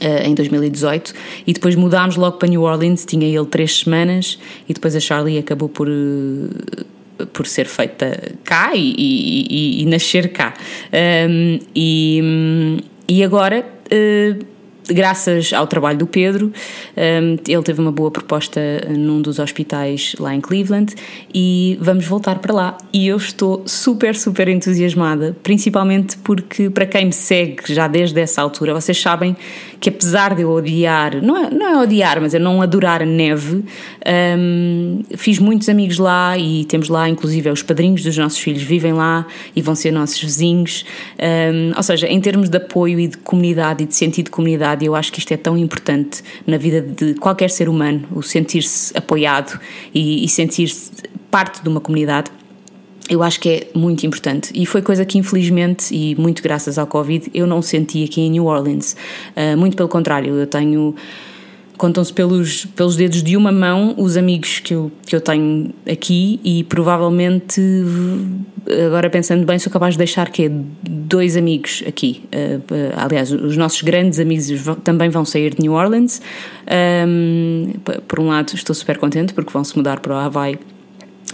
Uh, 0.00 0.26
em 0.26 0.34
2018 0.34 1.12
e 1.46 1.52
depois 1.52 1.74
mudámos 1.74 2.16
logo 2.16 2.38
para 2.38 2.48
New 2.48 2.62
Orleans, 2.62 3.04
tinha 3.04 3.26
ele 3.26 3.46
três 3.46 3.80
semanas 3.80 4.38
e 4.68 4.72
depois 4.72 4.96
a 4.96 5.00
Charlie 5.00 5.38
acabou 5.38 5.68
por, 5.68 5.86
uh, 5.86 7.26
por 7.32 7.46
ser 7.46 7.66
feita 7.66 8.32
cá 8.42 8.74
e, 8.74 8.94
e, 8.96 9.46
e, 9.50 9.82
e 9.82 9.86
nascer 9.86 10.32
cá. 10.32 10.54
Um, 11.28 11.58
e, 11.74 12.80
e 13.08 13.22
agora. 13.22 13.66
Uh, 13.92 14.51
graças 14.92 15.52
ao 15.52 15.66
trabalho 15.66 15.98
do 15.98 16.06
Pedro, 16.06 16.52
ele 16.96 17.62
teve 17.62 17.80
uma 17.80 17.92
boa 17.92 18.10
proposta 18.10 18.60
num 18.90 19.20
dos 19.20 19.38
hospitais 19.38 20.14
lá 20.18 20.34
em 20.34 20.40
Cleveland 20.40 20.94
e 21.34 21.78
vamos 21.80 22.04
voltar 22.06 22.38
para 22.38 22.52
lá. 22.52 22.78
E 22.92 23.06
eu 23.06 23.16
estou 23.16 23.62
super, 23.66 24.14
super 24.14 24.48
entusiasmada, 24.48 25.36
principalmente 25.42 26.16
porque, 26.18 26.70
para 26.70 26.86
quem 26.86 27.06
me 27.06 27.12
segue 27.12 27.74
já 27.74 27.88
desde 27.88 28.20
essa 28.20 28.42
altura, 28.42 28.74
vocês 28.74 29.00
sabem 29.00 29.36
que 29.80 29.88
apesar 29.88 30.34
de 30.34 30.42
eu 30.42 30.50
odiar, 30.50 31.20
não 31.20 31.36
é, 31.36 31.50
não 31.50 31.66
é 31.66 31.82
odiar, 31.82 32.20
mas 32.20 32.34
é 32.34 32.38
não 32.38 32.62
adorar 32.62 33.02
a 33.02 33.06
neve, 33.06 33.64
um, 34.38 35.02
fiz 35.16 35.40
muitos 35.40 35.68
amigos 35.68 35.98
lá 35.98 36.38
e 36.38 36.64
temos 36.66 36.88
lá, 36.88 37.08
inclusive, 37.08 37.50
os 37.50 37.64
padrinhos 37.64 38.04
dos 38.04 38.16
nossos 38.16 38.38
filhos 38.38 38.62
vivem 38.62 38.92
lá 38.92 39.26
e 39.56 39.60
vão 39.60 39.74
ser 39.74 39.90
nossos 39.90 40.22
vizinhos. 40.22 40.84
Um, 41.18 41.72
ou 41.76 41.82
seja, 41.82 42.06
em 42.06 42.20
termos 42.20 42.48
de 42.48 42.56
apoio 42.56 43.00
e 43.00 43.08
de 43.08 43.18
comunidade 43.18 43.82
e 43.82 43.86
de 43.86 43.94
sentido 43.96 44.26
de 44.26 44.30
comunidade, 44.30 44.81
eu 44.84 44.94
acho 44.94 45.12
que 45.12 45.18
isto 45.18 45.32
é 45.32 45.36
tão 45.36 45.56
importante 45.56 46.22
na 46.46 46.56
vida 46.56 46.80
de 46.80 47.14
qualquer 47.14 47.50
ser 47.50 47.68
humano, 47.68 48.06
o 48.12 48.22
sentir-se 48.22 48.96
apoiado 48.96 49.58
e, 49.94 50.24
e 50.24 50.28
sentir-se 50.28 50.90
parte 51.30 51.62
de 51.62 51.68
uma 51.68 51.80
comunidade 51.80 52.30
eu 53.08 53.22
acho 53.22 53.40
que 53.40 53.48
é 53.48 53.66
muito 53.74 54.06
importante. 54.06 54.52
E 54.54 54.64
foi 54.64 54.80
coisa 54.80 55.04
que 55.04 55.18
infelizmente 55.18 55.94
e 55.94 56.14
muito 56.14 56.42
graças 56.42 56.78
ao 56.78 56.86
Covid 56.86 57.30
eu 57.34 57.46
não 57.46 57.60
senti 57.60 58.04
aqui 58.04 58.20
em 58.22 58.30
New 58.30 58.46
Orleans. 58.46 58.96
Uh, 59.36 59.56
muito 59.56 59.76
pelo 59.76 59.88
contrário 59.88 60.34
eu 60.34 60.46
tenho 60.46 60.94
contam-se 61.82 62.12
pelos, 62.12 62.64
pelos 62.64 62.94
dedos 62.94 63.24
de 63.24 63.36
uma 63.36 63.50
mão 63.50 63.96
os 63.98 64.16
amigos 64.16 64.60
que 64.60 64.72
eu, 64.72 64.92
que 65.04 65.16
eu 65.16 65.20
tenho 65.20 65.74
aqui 65.90 66.38
e 66.44 66.62
provavelmente 66.62 67.60
agora 68.86 69.10
pensando 69.10 69.44
bem 69.44 69.58
sou 69.58 69.72
capaz 69.72 69.94
de 69.94 69.98
deixar 69.98 70.30
que 70.30 70.48
dois 70.48 71.36
amigos 71.36 71.82
aqui. 71.84 72.22
Uh, 72.32 72.62
aliás 72.96 73.32
os 73.32 73.56
nossos 73.56 73.82
grandes 73.82 74.20
amigos 74.20 74.46
também 74.84 75.10
vão 75.10 75.24
sair 75.24 75.56
de 75.56 75.62
New 75.62 75.72
Orleans. 75.72 76.22
Um, 77.08 77.72
por 78.06 78.20
um 78.20 78.28
lado 78.28 78.54
estou 78.54 78.76
super 78.76 78.96
contente 78.96 79.34
porque 79.34 79.52
vão 79.52 79.64
se 79.64 79.76
mudar 79.76 79.98
para 79.98 80.14
o 80.14 80.16
Havaí 80.16 80.60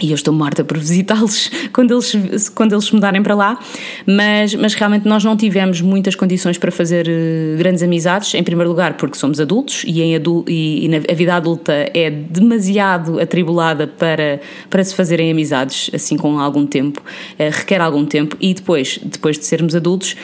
e 0.01 0.11
eu 0.11 0.15
estou 0.15 0.33
morta 0.33 0.63
por 0.63 0.77
visitá-los 0.77 1.51
quando 1.73 1.93
eles, 1.93 2.49
quando 2.49 2.73
eles 2.73 2.89
mudarem 2.91 3.21
para 3.21 3.35
lá, 3.35 3.59
mas, 4.05 4.55
mas 4.55 4.73
realmente 4.73 5.07
nós 5.07 5.23
não 5.23 5.35
tivemos 5.35 5.81
muitas 5.81 6.15
condições 6.15 6.57
para 6.57 6.71
fazer 6.71 7.07
uh, 7.07 7.57
grandes 7.57 7.83
amizades, 7.83 8.33
em 8.33 8.43
primeiro 8.43 8.69
lugar 8.69 8.93
porque 8.97 9.17
somos 9.17 9.39
adultos 9.39 9.83
e, 9.85 10.01
em 10.01 10.15
adul 10.15 10.43
e, 10.47 10.87
e 10.87 11.11
a 11.11 11.13
vida 11.13 11.35
adulta 11.35 11.73
é 11.93 12.09
demasiado 12.09 13.19
atribulada 13.19 13.87
para, 13.87 14.39
para 14.69 14.83
se 14.83 14.95
fazerem 14.95 15.31
amizades 15.31 15.89
assim 15.93 16.17
com 16.17 16.39
algum 16.39 16.65
tempo, 16.65 17.01
uh, 17.01 17.51
requer 17.51 17.81
algum 17.81 18.05
tempo, 18.05 18.37
e 18.39 18.53
depois, 18.53 18.99
depois 19.03 19.37
de 19.37 19.45
sermos 19.45 19.75
adultos 19.75 20.15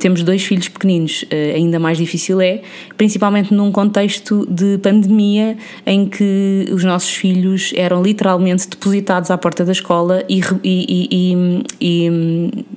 temos 0.00 0.22
dois 0.22 0.42
filhos 0.42 0.68
pequeninos, 0.68 1.24
eh, 1.30 1.52
ainda 1.54 1.78
mais 1.78 1.98
difícil 1.98 2.40
é, 2.40 2.62
principalmente 2.96 3.54
num 3.54 3.70
contexto 3.70 4.46
de 4.50 4.78
pandemia 4.78 5.56
em 5.86 6.06
que 6.06 6.66
os 6.72 6.82
nossos 6.82 7.10
filhos 7.10 7.72
eram 7.76 8.02
literalmente 8.02 8.68
depositados 8.68 9.30
à 9.30 9.38
porta 9.38 9.64
da 9.64 9.72
escola 9.72 10.24
e, 10.28 10.40
e, 10.64 11.34
e, 11.80 12.10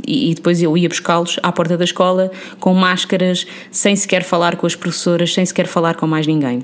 e 0.05 0.35
depois 0.35 0.61
eu 0.61 0.77
ia 0.77 0.89
buscá-los 0.89 1.39
à 1.41 1.51
porta 1.51 1.77
da 1.77 1.83
escola 1.83 2.31
com 2.59 2.73
máscaras, 2.73 3.47
sem 3.71 3.95
sequer 3.95 4.23
falar 4.23 4.55
com 4.57 4.67
as 4.67 4.75
professoras, 4.75 5.33
sem 5.33 5.45
sequer 5.45 5.65
falar 5.65 5.95
com 5.95 6.05
mais 6.05 6.27
ninguém. 6.27 6.63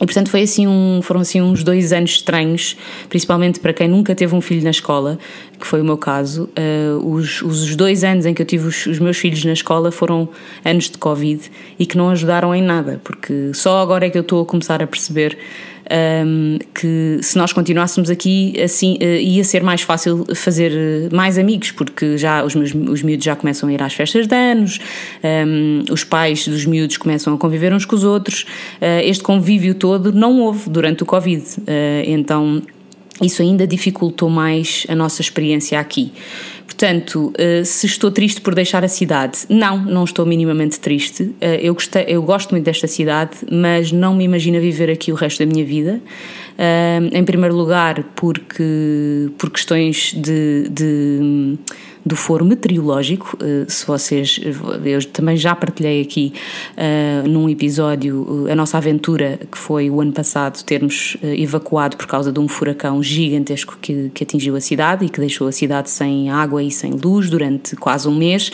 E 0.00 0.06
portanto 0.06 0.30
foi 0.30 0.42
assim 0.42 0.66
um, 0.66 1.00
foram 1.02 1.20
assim 1.20 1.42
uns 1.42 1.62
dois 1.62 1.92
anos 1.92 2.12
estranhos, 2.12 2.74
principalmente 3.08 3.60
para 3.60 3.72
quem 3.72 3.86
nunca 3.86 4.14
teve 4.14 4.34
um 4.34 4.40
filho 4.40 4.64
na 4.64 4.70
escola, 4.70 5.18
que 5.58 5.66
foi 5.66 5.82
o 5.82 5.84
meu 5.84 5.98
caso. 5.98 6.48
Uh, 6.58 7.06
os, 7.06 7.42
os 7.42 7.76
dois 7.76 8.02
anos 8.02 8.24
em 8.24 8.32
que 8.32 8.40
eu 8.40 8.46
tive 8.46 8.66
os, 8.66 8.86
os, 8.86 8.98
meus 8.98 9.18
filhos 9.18 9.44
na 9.44 9.52
escola 9.52 9.92
foram 9.92 10.28
anos 10.64 10.88
de 10.88 10.96
Covid 10.96 11.50
e 11.78 11.84
que 11.84 11.98
não 11.98 12.08
ajudaram 12.08 12.54
em 12.54 12.62
nada, 12.62 13.00
porque 13.04 13.52
só 13.52 13.82
agora 13.82 14.06
é 14.06 14.10
que 14.10 14.16
eu 14.16 14.22
estou 14.22 14.42
a 14.42 14.46
começar 14.46 14.82
a 14.82 14.86
perceber 14.86 15.36
um, 15.90 16.58
que 16.74 17.18
se 17.22 17.36
nós 17.36 17.52
continuássemos 17.52 18.10
aqui 18.10 18.54
assim 18.62 18.96
uh, 19.00 19.04
ia 19.04 19.42
ser 19.42 19.62
mais 19.62 19.82
fácil 19.82 20.24
fazer 20.34 20.72
eh, 20.72 21.08
mais 21.12 21.36
amigos, 21.36 21.72
porque 21.72 22.16
já 22.16 22.44
os, 22.44 22.54
meus, 22.54 22.72
os 22.72 23.02
miúdos 23.02 23.24
já 23.24 23.34
começam 23.34 23.68
a 23.68 23.72
ir 23.72 23.82
às 23.82 23.92
festas 23.92 24.26
de 24.26 24.34
anos, 24.34 24.78
um, 25.46 25.84
os 25.92 26.04
pais 26.04 26.46
dos 26.46 26.64
miúdos 26.64 26.96
começam 26.96 27.34
a 27.34 27.38
conviver 27.38 27.72
uns 27.72 27.84
com 27.84 27.96
os 27.96 28.04
outros, 28.04 28.42
uh, 28.80 29.00
este 29.02 29.22
convívio 29.22 29.74
todo 29.74 30.12
não 30.12 30.40
houve 30.40 30.70
durante 30.70 31.02
o 31.02 31.06
Covid, 31.06 31.44
então 32.06 32.62
isso 33.22 33.42
ainda 33.42 33.66
dificultou 33.66 34.30
mais 34.30 34.86
a 34.88 34.94
nossa 34.94 35.20
experiência 35.20 35.78
aqui. 35.78 36.12
Portanto, 36.70 37.32
eh, 37.36 37.64
se 37.64 37.86
estou 37.86 38.12
triste 38.12 38.40
por 38.40 38.54
deixar 38.54 38.84
a 38.84 38.88
cidade, 38.88 39.40
não, 39.48 39.76
não 39.76 40.04
estou 40.04 40.24
minimamente 40.24 40.78
triste. 40.78 41.34
Eh, 41.40 41.58
eu, 41.60 41.74
gostei, 41.74 42.04
eu 42.06 42.22
gosto 42.22 42.52
muito 42.52 42.64
desta 42.64 42.86
cidade, 42.86 43.38
mas 43.50 43.90
não 43.90 44.14
me 44.14 44.22
imagino 44.22 44.60
viver 44.60 44.88
aqui 44.88 45.10
o 45.10 45.16
resto 45.16 45.40
da 45.40 45.46
minha 45.46 45.64
vida. 45.64 46.00
Eh, 46.62 47.00
em 47.12 47.24
primeiro 47.24 47.56
lugar, 47.56 48.04
porque 48.14 49.30
por 49.38 49.48
questões 49.48 50.12
de, 50.14 50.68
de 50.68 51.58
do 52.04 52.16
Foro 52.16 52.44
Meteorológico. 52.44 53.36
Eh, 53.40 53.64
se 53.68 53.86
vocês. 53.86 54.40
Eu 54.84 55.04
também 55.06 55.36
já 55.36 55.54
partilhei 55.54 56.02
aqui 56.02 56.32
uh, 56.76 57.28
num 57.28 57.48
episódio 57.48 58.46
a 58.50 58.54
nossa 58.54 58.78
aventura, 58.78 59.38
que 59.50 59.58
foi 59.58 59.90
o 59.90 60.00
ano 60.00 60.12
passado 60.12 60.62
termos 60.64 61.16
uh, 61.22 61.26
evacuado 61.26 61.96
por 61.96 62.06
causa 62.06 62.32
de 62.32 62.40
um 62.40 62.48
furacão 62.48 63.02
gigantesco 63.02 63.78
que, 63.80 64.10
que 64.14 64.24
atingiu 64.24 64.56
a 64.56 64.60
cidade 64.60 65.04
e 65.04 65.08
que 65.08 65.20
deixou 65.20 65.48
a 65.48 65.52
cidade 65.52 65.90
sem 65.90 66.30
água 66.30 66.62
e 66.62 66.70
sem 66.70 66.92
luz 66.92 67.28
durante 67.28 67.76
quase 67.76 68.08
um 68.08 68.16
mês. 68.16 68.50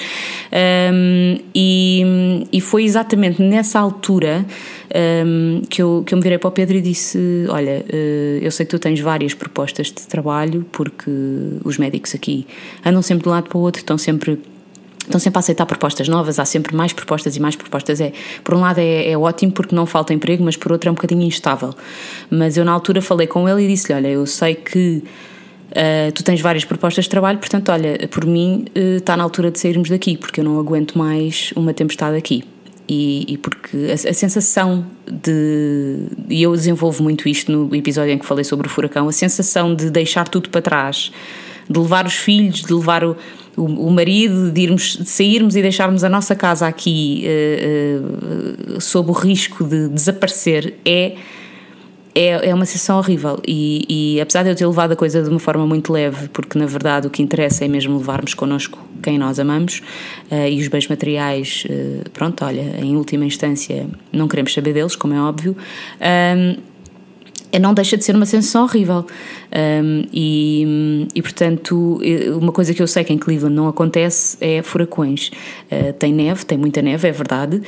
Um, 0.52 1.38
e, 1.54 2.46
e 2.52 2.60
foi 2.60 2.84
exatamente 2.84 3.42
nessa 3.42 3.78
altura 3.78 4.44
um, 4.96 5.62
que, 5.68 5.82
eu, 5.82 6.02
que 6.06 6.14
eu 6.14 6.16
me 6.16 6.22
virei 6.22 6.38
para 6.38 6.48
o 6.48 6.50
Pedro 6.50 6.76
e 6.76 6.80
disse: 6.80 7.18
Olha, 7.48 7.84
uh, 7.92 8.38
eu 8.40 8.50
sei 8.50 8.64
que 8.64 8.70
tu 8.70 8.78
tens 8.78 8.98
várias 9.00 9.34
propostas 9.34 9.88
de 9.88 10.06
trabalho, 10.06 10.64
porque 10.72 11.10
os 11.64 11.76
médicos 11.76 12.14
aqui 12.14 12.46
andam 12.84 13.02
sempre 13.02 13.24
de 13.24 13.28
um 13.28 13.32
lado 13.32 13.48
para 13.48 13.58
o 13.58 13.60
outro, 13.60 13.80
estão 13.80 13.98
sempre 13.98 14.38
estão 15.00 15.20
sempre 15.20 15.38
a 15.38 15.40
aceitar 15.40 15.66
propostas 15.66 16.08
novas, 16.08 16.38
há 16.40 16.44
sempre 16.44 16.74
mais 16.74 16.92
propostas 16.92 17.36
e 17.36 17.40
mais 17.40 17.54
propostas. 17.54 18.00
É, 18.00 18.12
por 18.42 18.54
um 18.54 18.60
lado 18.60 18.78
é, 18.78 19.10
é, 19.10 19.16
ótimo 19.16 19.52
porque 19.52 19.74
não 19.74 19.86
falta 19.86 20.12
emprego, 20.12 20.42
mas 20.42 20.56
por 20.56 20.72
outro 20.72 20.88
é 20.88 20.92
um 20.92 20.94
bocadinho 20.94 21.22
instável. 21.22 21.74
Mas 22.30 22.56
eu 22.56 22.64
na 22.64 22.72
altura 22.72 23.00
falei 23.00 23.26
com 23.26 23.48
ele 23.48 23.64
e 23.64 23.68
disse-lhe: 23.68 23.94
Olha, 23.94 24.08
eu 24.08 24.24
sei 24.26 24.54
que 24.54 25.04
uh, 25.70 26.12
tu 26.12 26.24
tens 26.24 26.40
várias 26.40 26.64
propostas 26.64 27.04
de 27.04 27.10
trabalho, 27.10 27.38
portanto, 27.38 27.70
olha, 27.70 28.08
por 28.08 28.24
mim 28.24 28.64
uh, 28.74 28.96
está 28.96 29.16
na 29.16 29.22
altura 29.22 29.50
de 29.50 29.60
sairmos 29.60 29.90
daqui, 29.90 30.16
porque 30.16 30.40
eu 30.40 30.44
não 30.44 30.58
aguento 30.58 30.96
mais 30.96 31.52
uma 31.54 31.74
tempestade 31.74 32.16
aqui 32.16 32.44
e, 32.88 33.24
e 33.28 33.38
porque 33.38 33.76
a, 33.76 33.94
a, 33.94 34.14
sensação 34.14 34.86
de. 35.10 36.06
E 36.28 36.42
eu 36.42 36.52
desenvolvo 36.52 37.02
muito 37.02 37.28
isto 37.28 37.50
no 37.50 37.74
episódio 37.74 38.12
em 38.12 38.18
que 38.18 38.26
falei 38.26 38.44
sobre 38.44 38.66
o 38.66 38.70
furacão 38.70 39.08
a 39.08 39.12
sensação 39.12 39.74
de 39.74 39.90
deixar 39.90 40.28
tudo 40.28 40.48
para 40.50 40.62
trás, 40.62 41.10
de 41.68 41.78
levar 41.78 42.06
os 42.06 42.14
filhos, 42.14 42.62
de 42.62 42.72
levar 42.72 43.04
o, 43.04 43.16
o, 43.56 43.64
o 43.64 43.90
marido 43.90 44.50
de, 44.50 44.62
irmos, 44.62 44.96
de 44.96 45.08
sairmos 45.08 45.56
e 45.56 45.62
deixarmos 45.62 46.04
a 46.04 46.08
nossa 46.08 46.34
casa 46.34 46.66
aqui 46.66 47.24
uh, 47.26 48.76
uh, 48.76 48.80
sob 48.80 49.10
o 49.10 49.14
risco 49.14 49.64
de 49.64 49.88
desaparecer 49.88 50.74
é 50.84 51.16
é, 52.16 52.48
é 52.48 52.54
uma 52.54 52.64
sensação 52.64 52.96
horrível 52.96 53.38
e, 53.46 53.84
e, 54.16 54.20
apesar 54.22 54.42
de 54.42 54.48
eu 54.48 54.56
ter 54.56 54.66
levado 54.66 54.92
a 54.92 54.96
coisa 54.96 55.22
de 55.22 55.28
uma 55.28 55.38
forma 55.38 55.66
muito 55.66 55.92
leve, 55.92 56.28
porque 56.28 56.58
na 56.58 56.64
verdade 56.64 57.06
o 57.06 57.10
que 57.10 57.22
interessa 57.22 57.66
é 57.66 57.68
mesmo 57.68 57.98
levarmos 57.98 58.32
connosco 58.32 58.78
quem 59.02 59.18
nós 59.18 59.38
amamos 59.38 59.82
uh, 60.30 60.48
e 60.48 60.58
os 60.58 60.68
bens 60.68 60.88
materiais, 60.88 61.64
uh, 61.68 62.08
pronto, 62.10 62.42
olha, 62.42 62.80
em 62.80 62.96
última 62.96 63.26
instância 63.26 63.86
não 64.10 64.28
queremos 64.28 64.54
saber 64.54 64.72
deles, 64.72 64.96
como 64.96 65.12
é 65.12 65.20
óbvio. 65.20 65.54
Não 67.60 67.72
deixa 67.72 67.96
de 67.96 68.04
ser 68.04 68.14
uma 68.14 68.26
sensação 68.26 68.64
horrível. 68.64 69.06
Um, 69.52 70.04
e, 70.12 71.08
e, 71.14 71.22
portanto, 71.22 72.00
uma 72.40 72.52
coisa 72.52 72.74
que 72.74 72.82
eu 72.82 72.86
sei 72.86 73.04
que 73.04 73.12
em 73.12 73.18
Cleveland 73.18 73.54
não 73.54 73.68
acontece 73.68 74.36
é 74.40 74.62
furacões. 74.62 75.30
Uh, 75.70 75.92
tem 75.94 76.12
neve, 76.12 76.44
tem 76.44 76.58
muita 76.58 76.82
neve, 76.82 77.08
é 77.08 77.12
verdade, 77.12 77.62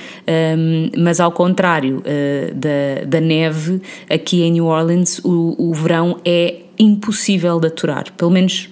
um, 0.58 0.90
mas 1.02 1.20
ao 1.20 1.32
contrário 1.32 1.98
uh, 1.98 2.54
da, 2.54 3.04
da 3.06 3.20
neve, 3.20 3.80
aqui 4.08 4.42
em 4.42 4.52
New 4.52 4.66
Orleans, 4.66 5.20
o, 5.24 5.54
o 5.58 5.74
verão 5.74 6.18
é 6.24 6.62
impossível 6.78 7.58
de 7.58 7.68
aturar, 7.68 8.12
pelo 8.16 8.30
menos 8.30 8.68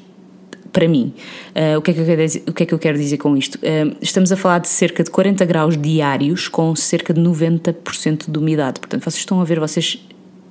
para 0.73 0.87
mim. 0.87 1.15
Uh, 1.55 1.79
o, 1.79 1.83
que 1.83 1.91
é 1.91 1.95
que 1.95 2.01
eu 2.01 2.05
quero 2.05 2.23
dizer, 2.23 2.43
o 2.47 2.53
que 2.53 2.63
é 2.63 2.67
que 2.67 2.75
eu 2.75 2.79
quero 2.79 2.99
dizer 2.99 3.17
com 3.17 3.35
isto? 3.35 3.57
Uh, 3.57 3.97
estamos 4.01 4.31
a 4.31 4.37
falar 4.37 4.59
de 4.59 4.69
cerca 4.69 5.03
de 5.03 5.11
40 5.11 5.43
graus 5.47 5.77
diários 5.77 6.49
com 6.49 6.77
cerca 6.77 7.15
de 7.15 7.21
90% 7.21 8.31
de 8.31 8.39
umidade. 8.39 8.79
Portanto, 8.79 9.03
vocês 9.03 9.17
estão 9.17 9.41
a 9.41 9.45
ver, 9.45 9.59
vocês 9.59 9.99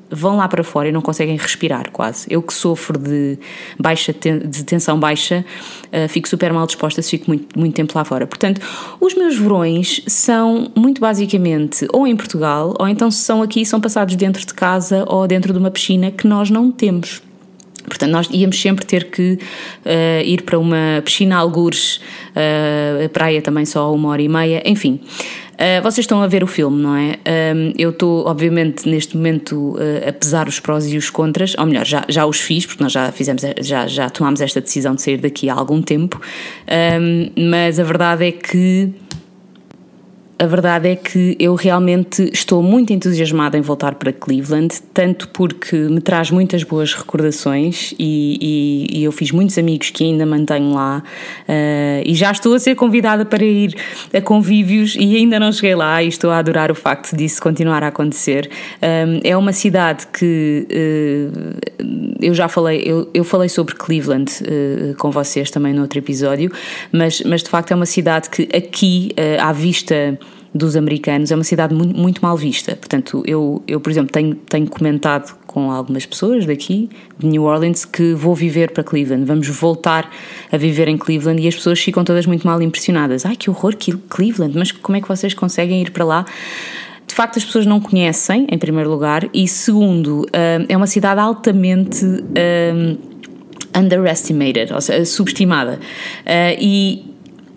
vão 0.10 0.38
lá 0.38 0.48
para 0.48 0.64
fora 0.64 0.90
e 0.90 0.92
não 0.92 1.02
conseguem 1.02 1.36
respirar 1.36 1.92
quase. 1.92 2.28
Eu 2.30 2.42
que 2.42 2.54
sofro 2.54 2.98
de, 2.98 3.38
baixa 3.80 4.14
de 4.14 4.64
tensão 4.64 5.00
baixa, 5.00 5.46
uh, 5.88 6.08
fico 6.10 6.28
super 6.28 6.54
mal 6.54 6.66
disposta 6.66 7.02
se 7.02 7.12
fico 7.12 7.26
muito, 7.28 7.60
muito 7.60 7.74
tempo 7.74 7.94
lá 7.96 8.04
fora. 8.04 8.28
Portanto, 8.28 8.62
os 9.00 9.14
meus 9.14 9.38
verões 9.38 10.02
são 10.08 10.72
muito 10.76 11.02
basicamente 11.02 11.88
ou 11.92 12.06
em 12.06 12.16
Portugal, 12.16 12.74
ou 12.80 12.88
então 12.88 13.10
se 13.10 13.20
são 13.20 13.42
aqui, 13.42 13.66
são 13.66 13.82
passados 13.82 14.16
dentro 14.16 14.46
de 14.46 14.54
casa 14.54 15.06
ou 15.08 15.28
dentro 15.28 15.52
de 15.54 15.60
uma 15.60 15.72
piscina 15.72 16.12
que 16.12 16.28
nós 16.28 16.50
não 16.50 16.72
temos. 16.72 17.22
Portanto, 17.88 18.12
nós 18.12 18.28
íamos 18.32 18.60
sempre 18.60 18.86
ter 18.86 19.12
que 19.12 19.34
uh, 19.86 20.24
ir 20.24 20.42
para 20.42 20.58
uma 20.58 21.02
piscina 21.04 21.36
algures, 21.38 21.98
uh, 22.36 23.06
a 23.06 23.10
praia 23.10 23.42
também 23.42 23.66
só 23.66 23.94
uma 23.94 24.10
hora 24.10 24.22
e 24.22 24.28
meia, 24.28 24.62
enfim. 24.66 25.00
Uh, 25.56 25.82
vocês 25.82 26.04
estão 26.04 26.22
a 26.22 26.28
ver 26.28 26.44
o 26.44 26.48
filme, 26.48 26.82
não 26.82 26.96
é? 26.96 27.18
Um, 27.56 27.74
eu 27.78 27.90
estou, 27.90 28.28
obviamente, 28.28 28.88
neste 28.90 29.16
momento 29.16 29.76
uh, 29.76 30.10
a 30.10 30.14
pesar 30.14 30.48
os 30.48 30.60
prós 30.60 30.86
e 30.92 30.98
os 30.98 31.10
contras, 31.10 31.56
ou 31.58 31.66
melhor, 31.66 31.86
já, 31.86 32.04
já 32.10 32.26
os 32.26 32.40
fiz, 32.40 32.66
porque 32.66 32.84
nós 32.84 32.92
já 32.92 33.12
fizemos, 33.12 33.42
já, 33.62 33.88
já 33.88 34.10
tomámos 34.10 34.42
esta 34.42 34.60
decisão 34.60 34.96
de 34.96 35.02
sair 35.02 35.18
daqui 35.18 35.50
há 35.50 35.54
algum 35.54 35.82
tempo, 35.82 36.22
um, 37.02 37.50
mas 37.50 37.80
a 37.80 37.84
verdade 37.84 38.26
é 38.26 38.32
que 38.32 38.94
a 40.38 40.46
verdade 40.46 40.89
é 40.89 40.96
que 40.96 41.36
eu 41.39 41.56
realmente 41.56 42.30
estou 42.34 42.62
muito 42.62 42.92
entusiasmada 42.92 43.58
em 43.58 43.62
voltar 43.62 43.96
para 43.96 44.12
Cleveland, 44.12 44.75
tanto 44.94 45.30
porque 45.30 45.75
me 45.75 46.01
traz 46.01 46.30
muitas 46.30 46.63
boas 46.63 46.94
recordações 46.94 47.94
e, 47.98 48.38
e, 48.42 49.00
e 49.00 49.04
eu 49.04 49.12
fiz 49.13 49.32
muitos 49.32 49.58
amigos 49.58 49.92
que 49.92 50.04
ainda 50.04 50.25
mantenho 50.25 50.74
lá 50.74 51.01
uh, 51.48 52.04
e 52.06 52.13
já 52.13 52.32
estou 52.32 52.54
a 52.54 52.60
ser 52.60 52.75
convidada 52.75 53.24
para 53.24 53.44
ir 53.44 53.75
a 54.13 54.20
convívios 54.20 54.96
e 55.00 55.15
ainda 55.15 55.39
não 55.39 55.51
cheguei 55.54 55.75
lá 55.75 56.04
e 56.04 56.10
estou 56.10 56.30
a 56.32 56.38
adorar 56.39 56.70
o 56.70 56.75
facto 56.75 57.15
disso 57.15 57.42
continuar 57.42 57.82
a 57.84 57.88
acontecer. 57.88 58.50
Um, 58.82 59.20
é 59.24 59.38
uma 59.38 59.54
cidade 59.54 60.06
que 60.08 60.68
uh, 60.70 61.75
eu 62.22 62.34
já 62.34 62.48
falei, 62.48 62.82
eu, 62.86 63.10
eu 63.13 63.24
falei 63.24 63.50
sobre 63.50 63.75
Cleveland 63.75 64.32
uh, 64.41 64.96
com 64.96 65.12
vocês 65.12 65.50
também 65.51 65.74
no 65.74 65.82
outro 65.82 66.00
episódio, 66.00 66.51
mas, 66.91 67.22
mas 67.22 67.44
de 67.44 67.50
facto 67.50 67.72
é 67.72 67.75
uma 67.75 67.86
cidade 67.86 68.29
que 68.29 68.48
aqui, 68.55 69.12
à 69.39 69.51
vista 69.51 70.17
dos 70.55 70.77
americanos, 70.77 71.32
é 71.32 71.36
uma 71.36 71.44
cidade 71.44 71.75
muito, 71.75 72.00
muito 72.00 72.22
mal 72.22 72.38
vista. 72.38 72.77
Portanto, 72.77 73.22
eu, 73.27 73.62
eu 73.67 73.77
por 73.82 73.89
exemplo, 73.89 74.10
tenho, 74.10 74.36
tenho 74.36 74.67
comentado 74.67 75.36
com 75.46 75.70
algumas 75.70 76.05
pessoas 76.05 76.46
daqui, 76.46 76.89
de 77.20 77.27
New 77.27 77.44
Orleans, 77.44 77.84
que 77.84 78.13
vou 78.13 78.34
viver 78.34 78.72
para 78.72 78.82
Cleveland, 78.82 79.25
vamos 79.25 79.50
voltar 79.50 80.10
a 80.50 80.55
viver 80.55 80.88
em 80.88 80.98
Cleveland 80.98 81.41
e 81.41 81.48
as 81.48 81.55
pessoas 81.55 81.79
ficam 81.79 82.05
todas 82.05 82.25
muito 82.25 82.48
mal 82.48 82.62
impressionadas. 82.62 83.25
Ai, 83.25 83.36
que 83.36 83.50
horror, 83.50 83.75
Cleveland, 84.10 84.58
mas 84.58 84.72
como 84.72 84.98
é 84.98 85.01
que 85.01 85.08
vocês 85.10 85.34
conseguem 85.34 85.82
ir 85.82 85.91
para 85.91 86.05
lá? 86.05 86.25
De 87.08 87.14
facto, 87.14 87.38
as 87.38 87.46
pessoas 87.46 87.66
não 87.66 87.80
conhecem, 87.80 88.48
em 88.50 88.58
primeiro 88.58 88.90
lugar, 88.90 89.30
e 89.34 89.48
segundo, 89.48 90.26
eh, 90.34 90.66
é 90.68 90.76
uma 90.76 90.88
cidade 90.88 91.20
altamente. 91.20 92.06
Um, 92.06 92.24
eh, 92.36 93.16
underestimated, 93.78 94.74
ou 94.74 94.80
seja, 94.80 95.06
subestimada. 95.06 95.80
Uh, 96.22 96.56
e 96.60 97.14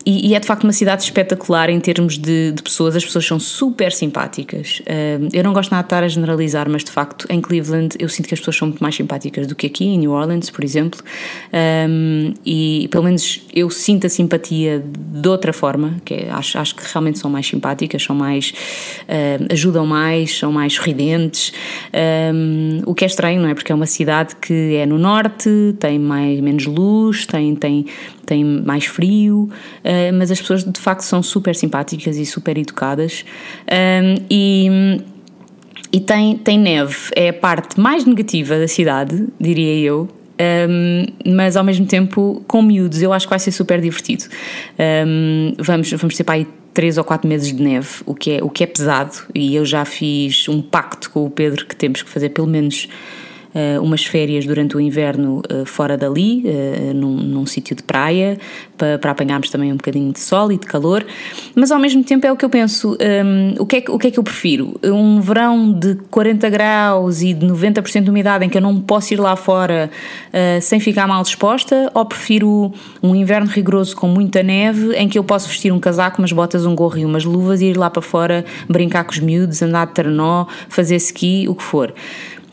e, 0.09 0.31
e, 0.31 0.35
é 0.35 0.41
de 0.41 0.47
facto 0.47 0.65
uma 0.65 0.73
cidade 0.73 1.03
espetacular 1.03 1.69
em 1.69 1.79
termos 1.79 2.17
de, 2.17 2.53
de 2.53 2.63
pessoas, 2.63 2.97
as 2.97 3.05
pessoas 3.05 3.27
são 3.27 3.39
super 3.39 3.93
simpáticas. 3.93 4.81
Uh, 4.81 5.29
eu 5.35 5.45
não 5.45 5.53
gosto 5.53 5.71
nada 5.71 5.83
de 5.83 5.87
estar 5.87 6.03
a 6.03 6.09
generalizar, 6.09 6.67
mas 6.67 6.83
de 6.83 6.91
facto 6.91 7.27
em 7.29 7.43
Cleveland 7.43 7.95
eu 7.99 8.09
sinto 8.09 8.27
que 8.27 8.33
as 8.33 8.41
pessoas 8.41 8.57
são 8.57 8.69
muito 8.69 8.81
mais 8.81 8.95
simpáticas 8.95 9.47
do 9.47 9.55
que 9.55 9.67
aqui, 9.67 9.85
em 9.85 9.99
New 9.99 10.13
Orleans, 10.13 10.49
por 10.49 10.65
exemplo. 10.65 10.99
Um, 11.87 12.33
e 12.47 12.89
pelo 12.91 13.05
menos 13.05 13.43
eu 13.55 13.69
sinto 13.69 14.07
a 14.07 14.09
simpatia 14.09 14.83
de 14.83 15.29
outra 15.29 15.53
forma, 15.53 15.97
que 16.07 16.15
é, 16.15 16.31
acho, 16.31 16.59
acho 16.59 16.75
que 16.75 16.83
realmente 16.91 17.19
são 17.19 17.31
mais 17.31 17.47
simpáticas, 17.47 18.03
são 18.03 18.17
mais. 18.17 18.55
Uh, 19.03 19.53
ajudam 19.53 19.85
mais, 19.85 20.39
são 20.39 20.51
mais 20.51 20.73
sorridentes. 20.73 21.53
Um, 22.33 22.81
o 22.87 22.95
que 22.95 23.05
é 23.05 23.09
estranho, 23.09 23.43
não 23.43 23.51
é? 23.51 23.55
Porque 23.55 23.71
é 23.71 23.75
uma 23.75 23.85
cidade 23.85 24.37
que 24.37 24.75
é 24.77 24.87
no 24.87 24.97
norte, 24.97 25.51
tem 25.79 25.99
mais, 25.99 26.41
menos 26.41 26.65
luz, 26.65 27.27
tem, 27.27 27.55
tem 27.55 27.85
tem 28.29 28.45
mais 28.45 28.85
frio, 28.85 29.51
uh, 29.85 30.15
mas 30.15 30.31
as 30.31 30.41
pessoas 30.41 30.65
de 30.65 30.81
facto 30.81 31.03
são 31.03 31.23
super 31.23 31.55
simpáticas 31.55 32.17
e 32.17 32.27
super 32.27 32.57
educadas. 32.57 33.25
Um, 33.71 34.25
e 34.31 35.01
e 35.91 36.01
tem, 36.01 36.37
tem 36.37 36.59
neve, 36.59 36.97
é 37.17 37.31
a 37.31 37.33
parte 37.33 37.81
mais 37.81 38.05
negativa 38.05 38.59
da 38.59 38.69
cidade, 38.69 39.27
diria 39.41 39.75
eu, 39.79 40.07
um, 40.69 41.33
mas 41.35 41.57
ao 41.57 41.65
mesmo 41.65 41.87
tempo 41.87 42.43
com 42.47 42.63
miúdos, 42.63 43.03
eu 43.03 43.13
acho 43.13 43.27
que 43.27 43.31
vai 43.31 43.39
ser 43.39 43.51
super 43.51 43.81
divertido. 43.81 44.25
Um, 45.07 45.55
vamos, 45.59 45.91
vamos 45.93 46.17
ter 46.17 46.25
para 46.25 46.35
aí 46.35 46.47
três 46.73 46.97
ou 46.97 47.05
quatro 47.05 47.29
meses 47.29 47.55
de 47.55 47.63
neve, 47.63 47.89
o 48.07 48.15
que, 48.15 48.33
é, 48.33 48.45
o 48.45 48.49
que 48.49 48.63
é 48.63 48.67
pesado, 48.67 49.17
e 49.35 49.57
eu 49.57 49.65
já 49.65 49.85
fiz 49.85 50.49
um 50.49 50.63
pacto 50.63 51.11
com 51.11 51.25
o 51.25 51.31
Pedro 51.31 51.67
que 51.67 51.75
temos 51.75 52.03
que 52.03 52.11
fazer 52.11 52.29
pelo 52.29 52.47
menos 52.47 52.89
uh, 53.59 53.83
umas 53.83 54.05
férias 54.05 54.47
durante 54.47 54.77
o 54.77 54.81
inverno 54.81 55.43
uh, 55.51 55.65
fora 55.67 55.97
dali, 55.97 56.45
uh, 56.45 56.95
num, 56.95 57.17
num 57.17 57.47
sítio 57.47 57.75
de 57.75 57.83
praia, 57.83 58.39
para, 58.77 58.99
para 58.99 59.11
apanharmos 59.11 59.51
também 59.51 59.73
um 59.73 59.77
bocadinho 59.77 60.13
de 60.13 60.21
sol 60.21 60.53
e 60.53 60.57
de 60.57 60.67
calor, 60.67 61.05
mas 61.55 61.71
ao 61.73 61.79
mesmo 61.79 62.05
tempo 62.05 62.27
é 62.27 62.33
o 62.33 62.37
que 62.37 62.45
eu 62.45 62.51
penso, 62.51 62.97
um, 63.25 63.55
o, 63.61 63.67
que 63.67 63.77
é, 63.77 63.85
o 63.89 63.99
que 63.99 64.07
é 64.07 64.11
que 64.11 64.19
eu 64.19 64.23
prefiro? 64.23 64.79
Um 64.85 65.21
verão 65.21 65.73
de 65.73 65.97
40 66.11 66.49
graus 66.49 67.23
e 67.23 67.35
de 67.35 67.45
90% 67.45 68.05
de 68.05 68.11
umidade 68.11 68.45
em 68.45 68.49
que 68.49 68.57
eu 68.57 68.63
não 68.63 68.81
posso 68.81 69.13
ir 69.15 69.21
lá 69.21 69.35
fora 69.35 69.91
sem 70.61 70.79
ficar 70.79 71.07
mal 71.07 71.23
disposta, 71.23 71.91
ou 71.95 72.05
prefiro 72.05 72.73
um 73.03 73.15
inverno 73.15 73.51
rigoroso 73.51 73.97
com 73.97 74.07
muita 74.07 74.43
neve 74.43 74.95
em 74.95 75.09
que 75.09 75.19
eu 75.19 75.25
posso 75.25 75.49
vestir 75.49 75.73
um 75.73 75.81
casaco, 75.81 76.21
umas 76.21 76.33
botas, 76.33 76.65
um 76.65 76.75
gorro 76.75 76.99
e 76.99 77.05
umas 77.05 77.25
luvas 77.25 77.61
e 77.61 77.67
ir 77.67 77.77
lá 77.77 77.91
para 77.91 78.03
fora 78.03 78.45
brincar 78.69 79.05
com 79.05 79.13
os 79.13 79.19
miúdos, 79.19 79.61
andar 79.63 79.87
de 79.87 79.95
trenó, 79.95 80.47
fazer 80.69 80.97
ski, 80.97 81.47
o 81.49 81.55
que 81.55 81.63
for 81.63 81.93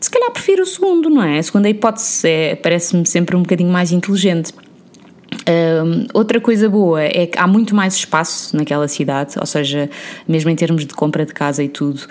se 0.00 0.10
calhar 0.10 0.30
prefiro 0.30 0.62
o 0.62 0.66
segundo, 0.66 1.08
não 1.08 1.22
é? 1.22 1.38
A 1.38 1.42
segunda 1.42 1.68
hipótese 1.68 2.28
é, 2.28 2.56
parece-me 2.56 3.06
sempre 3.06 3.36
um 3.36 3.42
bocadinho 3.42 3.70
mais 3.70 3.92
inteligente. 3.92 4.52
Um, 5.48 6.06
outra 6.12 6.40
coisa 6.40 6.68
boa 6.68 7.00
é 7.02 7.24
que 7.26 7.38
há 7.38 7.46
muito 7.46 7.72
mais 7.72 7.94
espaço 7.94 8.56
naquela 8.56 8.88
cidade, 8.88 9.34
ou 9.38 9.46
seja, 9.46 9.88
mesmo 10.26 10.50
em 10.50 10.56
termos 10.56 10.84
de 10.84 10.92
compra 10.92 11.24
de 11.24 11.32
casa 11.32 11.62
e 11.62 11.68
tudo, 11.68 12.02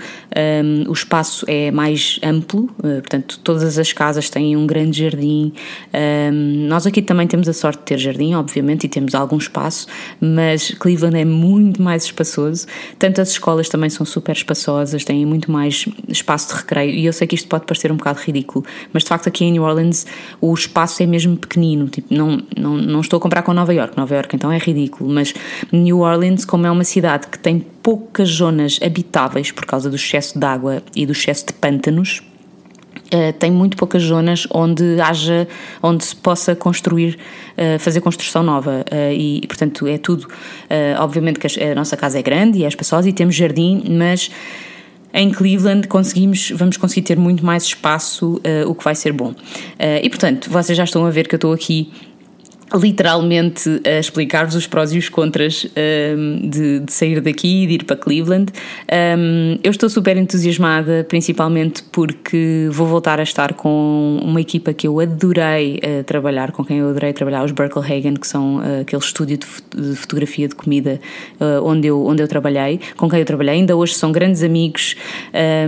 um, 0.63 0.89
o 0.89 0.93
espaço 0.93 1.45
é 1.49 1.69
mais 1.69 2.17
amplo, 2.23 2.69
uh, 2.79 3.01
portanto, 3.01 3.37
todas 3.43 3.77
as 3.77 3.91
casas 3.91 4.29
têm 4.29 4.55
um 4.55 4.65
grande 4.65 5.03
jardim. 5.03 5.51
Um, 5.93 6.67
nós 6.67 6.87
aqui 6.87 7.01
também 7.01 7.27
temos 7.27 7.49
a 7.49 7.53
sorte 7.53 7.79
de 7.79 7.85
ter 7.85 7.97
jardim, 7.97 8.35
obviamente, 8.35 8.85
e 8.85 8.87
temos 8.87 9.13
algum 9.13 9.37
espaço, 9.37 9.87
mas 10.21 10.71
Cleveland 10.71 11.17
é 11.17 11.25
muito 11.25 11.81
mais 11.81 12.05
espaçoso. 12.05 12.67
Tanto 12.97 13.19
as 13.19 13.31
escolas 13.31 13.67
também 13.67 13.89
são 13.89 14.05
super 14.05 14.33
espaçosas, 14.33 15.03
têm 15.03 15.25
muito 15.25 15.51
mais 15.51 15.85
espaço 16.07 16.53
de 16.53 16.61
recreio, 16.61 16.93
e 16.93 17.05
eu 17.05 17.11
sei 17.11 17.27
que 17.27 17.35
isto 17.35 17.49
pode 17.49 17.65
parecer 17.65 17.91
um 17.91 17.97
bocado 17.97 18.19
ridículo, 18.21 18.63
mas 18.93 19.03
de 19.03 19.09
facto 19.09 19.27
aqui 19.27 19.43
em 19.43 19.51
New 19.51 19.63
Orleans 19.63 20.05
o 20.39 20.53
espaço 20.53 21.03
é 21.03 21.05
mesmo 21.05 21.35
pequenino, 21.35 21.89
tipo, 21.89 22.13
não, 22.13 22.41
não, 22.55 22.77
não 22.77 23.01
estou 23.01 23.19
comparar 23.25 23.41
com 23.41 23.53
Nova 23.53 23.73
York. 23.73 23.97
Nova 23.97 24.13
York 24.13 24.35
então 24.35 24.51
é 24.51 24.59
ridículo, 24.59 25.09
mas 25.09 25.33
New 25.71 26.01
Orleans, 26.01 26.45
como 26.45 26.67
é 26.67 26.69
uma 26.69 26.83
cidade 26.83 27.25
que 27.25 27.39
tem 27.39 27.59
poucas 27.81 28.29
zonas 28.29 28.77
habitáveis 28.83 29.51
por 29.51 29.65
causa 29.65 29.89
do 29.89 29.95
excesso 29.95 30.37
de 30.37 30.45
água 30.45 30.83
e 30.95 31.07
do 31.07 31.11
excesso 31.11 31.47
de 31.47 31.53
pântanos, 31.53 32.21
Uh, 33.05 33.31
tem 33.33 33.51
muito 33.51 33.77
poucas 33.77 34.01
zonas 34.01 34.47
onde 34.49 34.99
haja, 34.99 35.47
onde 35.83 36.03
se 36.03 36.15
possa 36.15 36.55
construir, 36.55 37.19
uh, 37.55 37.77
fazer 37.77 38.01
construção 38.01 38.41
nova 38.41 38.83
uh, 38.91 39.13
e, 39.13 39.41
e, 39.43 39.47
portanto 39.47 39.85
é 39.85 39.99
tudo. 39.99 40.27
obviamente 40.97 41.39
que 41.39 41.45
a, 41.45 41.71
a, 41.71 41.75
nossa 41.75 41.95
casa 41.95 42.17
é 42.17 42.23
grande 42.23 42.57
e 42.57 42.65
é 42.65 42.67
espaçosa 42.67 43.07
e 43.07 43.13
temos 43.13 43.35
jardim, 43.35 43.83
mas 43.91 44.31
em 45.13 45.29
Cleveland 45.29 45.87
conseguimos, 45.87 46.49
vamos 46.55 46.77
conseguir 46.77 47.03
ter 47.03 47.17
muito 47.17 47.45
mais 47.45 47.63
espaço, 47.63 48.41
o 48.65 48.73
que 48.73 48.83
vai 48.83 48.95
ser 48.95 49.13
bom. 49.13 49.35
e 50.01 50.09
portanto, 50.09 50.49
vocês 50.49 50.75
já 50.75 50.83
estão 50.83 51.05
a 51.05 51.11
ver 51.11 51.27
que 51.27 51.35
eu 51.35 51.37
estou 51.37 51.53
aqui 51.53 51.91
literalmente 52.73 53.81
a 53.85 53.99
explicar-vos 53.99 54.55
os 54.55 54.65
prós 54.65 54.91
e 54.91 54.97
os 54.97 55.07
contras 55.07 55.67
um, 56.17 56.49
de, 56.49 56.79
de, 56.79 56.91
sair 56.91 57.21
daqui 57.21 57.63
e 57.63 57.67
de 57.67 57.73
ir 57.75 57.83
para 57.83 57.95
Cleveland. 57.95 58.51
Um, 58.91 59.57
eu 59.63 59.71
estou 59.71 59.89
super 59.89 60.17
entusiasmada, 60.17 61.05
principalmente 61.07 61.83
porque 61.91 62.67
vou 62.71 62.87
voltar 62.87 63.19
a 63.19 63.23
estar 63.23 63.53
com 63.53 64.19
uma 64.21 64.41
equipa 64.41 64.73
que 64.73 64.87
eu 64.87 64.99
adorei 64.99 65.77
uh, 65.77 66.03
trabalhar, 66.03 66.51
com 66.51 66.63
quem 66.63 66.79
eu 66.79 66.89
adorei 66.89 67.13
trabalhar, 67.13 67.45
os 67.45 67.51
Hagen, 67.51 68.15
que 68.15 68.27
são 68.27 68.57
uh, 68.57 68.81
aquele 68.81 69.01
estúdio 69.01 69.37
de, 69.37 69.45
de, 69.75 69.95
fotografia 69.95 70.47
de 70.47 70.55
comida 70.55 70.99
uh, 71.39 71.63
onde, 71.63 71.87
eu, 71.87 72.03
onde 72.05 72.23
eu 72.23 72.27
trabalhei, 72.27 72.79
com 72.97 73.09
quem 73.09 73.19
eu 73.19 73.25
trabalhei. 73.25 73.55
Ainda 73.55 73.75
hoje 73.75 73.93
são 73.93 74.11
grandes 74.11 74.41
amigos 74.41 74.95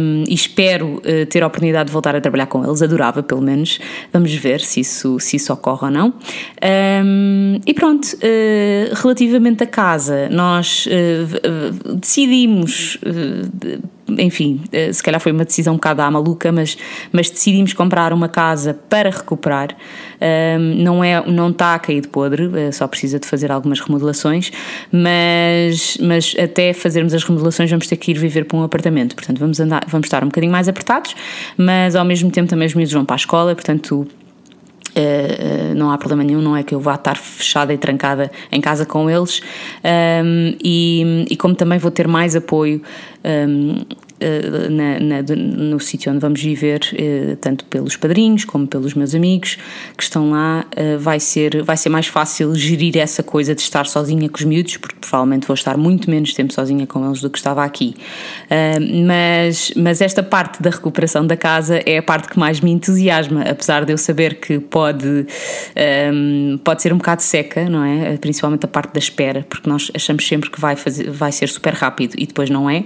um, 0.01 0.23
e 0.27 0.33
espero 0.33 1.01
ter 1.29 1.43
a 1.43 1.47
oportunidade 1.47 1.87
de 1.87 1.93
voltar 1.93 2.15
a 2.15 2.21
trabalhar 2.21 2.47
com 2.47 2.63
eles. 2.63 2.81
Adorava, 2.81 3.21
pelo 3.21 3.41
menos. 3.41 3.79
Vamos 4.11 4.33
ver 4.33 4.59
se 4.61 4.79
isso, 4.79 5.19
se 5.19 5.35
isso 5.37 5.53
ocorre 5.53 5.85
ou 5.85 5.91
não. 5.91 6.13
Um, 7.05 7.59
e 7.65 7.73
pronto, 7.73 8.05
uh, 8.05 8.95
relativamente 8.95 9.63
à 9.63 9.67
casa, 9.67 10.29
nós 10.29 10.87
uh, 10.87 11.95
decidimos, 11.95 12.95
uh, 12.95 13.81
enfim, 14.17 14.61
se 14.93 15.03
calhar 15.03 15.19
foi 15.19 15.33
uma 15.33 15.43
decisão 15.43 15.73
um 15.73 15.75
bocado 15.75 16.01
à 16.01 16.09
maluca, 16.09 16.49
mas, 16.49 16.77
mas 17.11 17.29
decidimos 17.29 17.73
comprar 17.73 18.13
uma 18.13 18.29
casa 18.29 18.73
para 18.73 19.09
recuperar. 19.09 19.75
Um, 20.59 20.81
não, 20.81 21.03
é, 21.03 21.29
não 21.29 21.49
está 21.49 21.75
a 21.75 21.79
cair 21.79 22.01
de 22.01 22.07
podre, 22.07 22.49
só 22.71 22.87
precisa 22.87 23.19
de 23.19 23.27
fazer 23.27 23.51
algumas 23.51 23.81
remodelações, 23.81 24.49
mas, 24.91 25.97
mas 26.01 26.33
até 26.41 26.71
fazermos 26.71 27.13
as 27.13 27.23
remodelações 27.23 27.69
vamos 27.69 27.85
ter 27.85 27.97
que 27.97 28.11
ir 28.11 28.17
viver 28.17 28.45
para 28.45 28.57
um 28.57 28.63
apartamento. 28.63 29.13
Portanto, 29.13 29.39
vamos, 29.39 29.59
andar, 29.59 29.83
vamos 29.89 30.05
estar 30.05 30.23
um 30.23 30.27
bocadinho 30.27 30.53
mais 30.53 30.69
apertados, 30.69 31.13
mas 31.57 31.93
ao 31.93 32.05
mesmo 32.05 32.31
tempo 32.31 32.49
também 32.49 32.65
os 32.65 32.73
miúdos 32.73 32.93
vão 32.93 33.03
para 33.03 33.15
a 33.15 33.17
escola, 33.17 33.53
portanto 33.53 34.07
Uh, 34.97 35.75
não 35.75 35.91
há 35.91 35.97
problema 35.97 36.23
nenhum, 36.23 36.41
não 36.41 36.57
é 36.57 36.63
que 36.63 36.73
eu 36.73 36.79
vá 36.79 36.95
estar 36.95 37.15
fechada 37.15 37.71
e 37.71 37.77
trancada 37.77 38.31
em 38.51 38.59
casa 38.59 38.83
com 38.83 39.07
eles, 39.07 39.41
um, 40.23 40.55
e, 40.63 41.25
e, 41.29 41.37
como 41.37 41.53
também 41.53 41.77
vou 41.77 41.91
ter 41.91 42.07
mais 42.07 42.35
apoio 42.35 42.81
um, 43.23 43.75
eh, 43.81 44.06
na, 44.69 44.99
na, 44.99 45.35
no 45.35 45.79
sítio 45.79 46.11
onde 46.11 46.19
vamos 46.19 46.41
viver, 46.41 46.81
eh, 46.93 47.37
tanto 47.39 47.65
pelos 47.65 47.95
padrinhos 47.95 48.45
como 48.45 48.65
pelos 48.65 48.93
meus 48.93 49.13
amigos 49.13 49.57
que 49.95 50.03
estão 50.03 50.31
lá, 50.31 50.65
eh, 50.75 50.97
vai 50.97 51.19
ser, 51.19 51.63
vai 51.63 51.77
ser 51.77 51.89
mais 51.89 52.07
fácil 52.07 52.53
gerir 52.55 52.97
essa 52.97 53.21
coisa 53.21 53.53
de 53.53 53.61
estar 53.61 53.85
sozinha 53.85 54.27
com 54.27 54.37
os 54.37 54.43
miúdos, 54.43 54.77
porque 54.77 54.97
provavelmente 54.99 55.45
vou 55.45 55.53
estar 55.53 55.77
muito 55.77 56.09
menos 56.09 56.33
tempo 56.33 56.51
sozinha 56.51 56.87
com 56.87 57.05
eles 57.05 57.21
do 57.21 57.29
que 57.29 57.37
estava 57.37 57.63
aqui. 57.63 57.95
Mas, 59.05 59.71
mas 59.75 60.01
esta 60.01 60.23
parte 60.23 60.61
da 60.61 60.69
recuperação 60.69 61.25
da 61.25 61.35
casa 61.35 61.81
é 61.85 61.97
a 61.97 62.03
parte 62.03 62.29
que 62.29 62.39
mais 62.39 62.59
me 62.61 62.71
entusiasma, 62.71 63.41
apesar 63.41 63.85
de 63.85 63.93
eu 63.93 63.97
saber 63.97 64.35
que 64.35 64.59
pode, 64.59 65.27
pode 66.63 66.81
ser 66.81 66.93
um 66.93 66.97
bocado 66.97 67.21
seca, 67.21 67.69
não 67.69 67.83
é? 67.83 68.17
Principalmente 68.17 68.65
a 68.65 68.67
parte 68.67 68.93
da 68.93 68.99
espera, 68.99 69.45
porque 69.49 69.69
nós 69.69 69.91
achamos 69.93 70.27
sempre 70.27 70.49
que 70.49 70.59
vai, 70.59 70.75
fazer, 70.75 71.09
vai 71.09 71.31
ser 71.31 71.49
super 71.49 71.73
rápido 71.73 72.15
e 72.17 72.25
depois 72.25 72.49
não 72.49 72.69
é. 72.69 72.85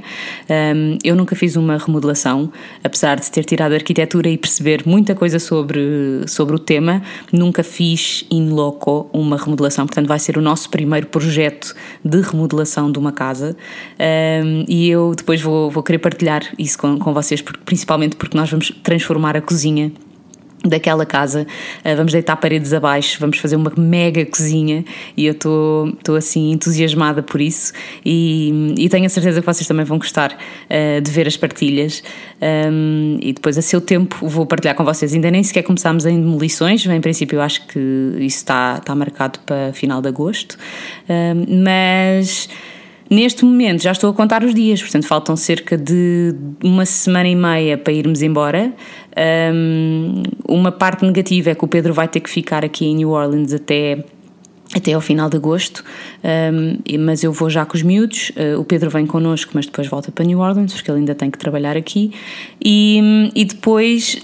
Eu 1.04 1.15
nunca 1.21 1.36
fiz 1.36 1.55
uma 1.55 1.77
remodelação, 1.77 2.51
apesar 2.84 3.19
de 3.19 3.29
ter 3.31 3.45
tirado 3.45 3.73
arquitetura 3.73 4.29
e 4.29 4.38
perceber 4.38 4.84
muita 4.86 5.15
coisa 5.15 5.39
sobre, 5.39 6.23
sobre 6.27 6.55
o 6.55 6.60
tema, 6.60 7.01
nunca 7.31 7.63
fiz 7.63 8.25
in 8.29 8.49
loco 8.49 9.10
uma 9.13 9.38
remodelação, 9.38 9.86
portanto 9.86 10.07
vai 10.07 10.19
ser 10.19 10.38
o 10.38 10.41
nosso 10.41 10.69
primeiro 10.69 11.07
projeto 11.07 11.73
de 12.03 12.21
remodelação 12.21 12.91
de 12.91 12.99
uma 12.99 13.12
casa. 13.12 13.55
Um, 14.43 14.65
e 14.67 14.89
eu 14.89 15.13
depois 15.15 15.41
vou, 15.41 15.69
vou 15.69 15.84
querer 15.84 15.99
partilhar 15.99 16.43
isso 16.57 16.77
com, 16.77 16.97
com 16.97 17.13
vocês, 17.13 17.41
porque, 17.41 17.62
principalmente 17.63 18.15
porque 18.15 18.38
nós 18.38 18.49
vamos 18.49 18.71
transformar 18.84 19.38
a 19.38 19.41
cozinha 19.41 19.91
daquela 20.63 21.06
casa, 21.06 21.45
uh, 21.84 21.95
vamos 21.95 22.12
deitar 22.12 22.36
paredes 22.36 22.74
abaixo, 22.74 23.17
vamos 23.19 23.38
fazer 23.38 23.56
uma 23.56 23.71
mega 23.78 24.26
cozinha 24.26 24.86
e 25.17 25.26
eu 25.26 25.34
estou 25.34 26.15
assim 26.15 26.52
entusiasmada 26.52 27.24
por 27.24 27.41
isso. 27.41 27.74
E, 28.06 28.74
e, 28.78 28.89
tenho 28.89 29.06
a 29.06 29.10
certeza 29.10 29.39
que 29.39 29.45
vocês 29.45 29.67
também 29.67 29.86
vão 29.86 29.97
gostar 29.97 30.32
uh, 30.32 31.02
de 31.02 31.12
ver 31.12 31.28
as 31.28 31.38
partilhas. 31.38 32.04
Um, 32.41 33.17
e 33.21 33.34
depois 33.34 33.58
a 33.58 33.62
seu 33.62 33.80
tempo 33.80 34.28
vou 34.28 34.45
partilhar 34.45 34.76
com 34.76 34.84
vocês, 34.84 35.13
ainda 35.13 35.30
nem 35.30 35.43
sequer 35.43 35.63
começámos 35.63 36.06
em 36.06 36.19
demolições, 36.19 36.86
em 36.86 37.02
princípio 37.02 37.38
eu 37.38 37.41
acho 37.41 37.65
que 37.67 37.80
isso 38.17 38.38
está, 38.38 38.78
está 38.80 38.95
marcado 38.95 39.39
para 39.45 39.71
final 39.74 40.02
de 40.02 40.08
agosto, 40.08 40.58
um, 41.08 41.63
mas 41.63 42.50
Neste 43.12 43.43
momento 43.43 43.84
já 43.84 43.91
estou 43.91 44.10
a 44.10 44.13
contar 44.13 44.41
os 44.41 44.56
dias, 44.56 44.82
portanto 44.82 45.06
faltam 45.06 45.36
cerca 45.36 45.78
de 45.78 46.34
uma 46.63 46.86
semana 46.86 47.28
e 47.28 47.36
meia 47.36 47.78
para 47.78 47.91
irmos 47.91 48.21
embora. 48.21 48.71
Um, 49.54 50.24
uma 50.47 50.71
parte 50.71 51.06
negativa 51.06 51.50
é 51.50 51.56
que 51.56 51.65
o 51.65 51.67
Pedro 51.67 51.93
vai 51.93 52.08
ter 52.08 52.21
que 52.21 52.30
ficar 52.30 52.63
aqui 52.63 52.86
em 52.86 52.95
New 52.95 53.10
Orleans 53.10 53.52
até 53.52 54.06
até 54.74 54.93
ao 54.93 55.02
final 55.02 55.30
de 55.30 55.36
agosto, 55.36 55.84
mas 56.97 57.26
eu 57.26 57.34
vou 57.34 57.50
já 57.50 57.65
com 57.65 57.76
os 57.76 57.84
miúdos. 57.84 58.30
Uh, 58.30 58.58
o 58.58 58.63
Pedro 58.63 58.89
vem 58.89 59.06
connosco, 59.06 59.52
mas 59.54 59.65
depois 59.65 59.86
volta 59.89 60.13
para 60.13 60.24
New 60.24 60.39
Orleans, 60.39 60.71
porque 60.71 60.89
ele 60.89 61.00
ainda 61.00 61.13
tem 61.13 61.30
que 61.30 61.38
trabalhar 61.38 61.76
aqui. 61.76 62.13
E, 62.63 63.30
e 63.36 63.43
depois 63.43 64.24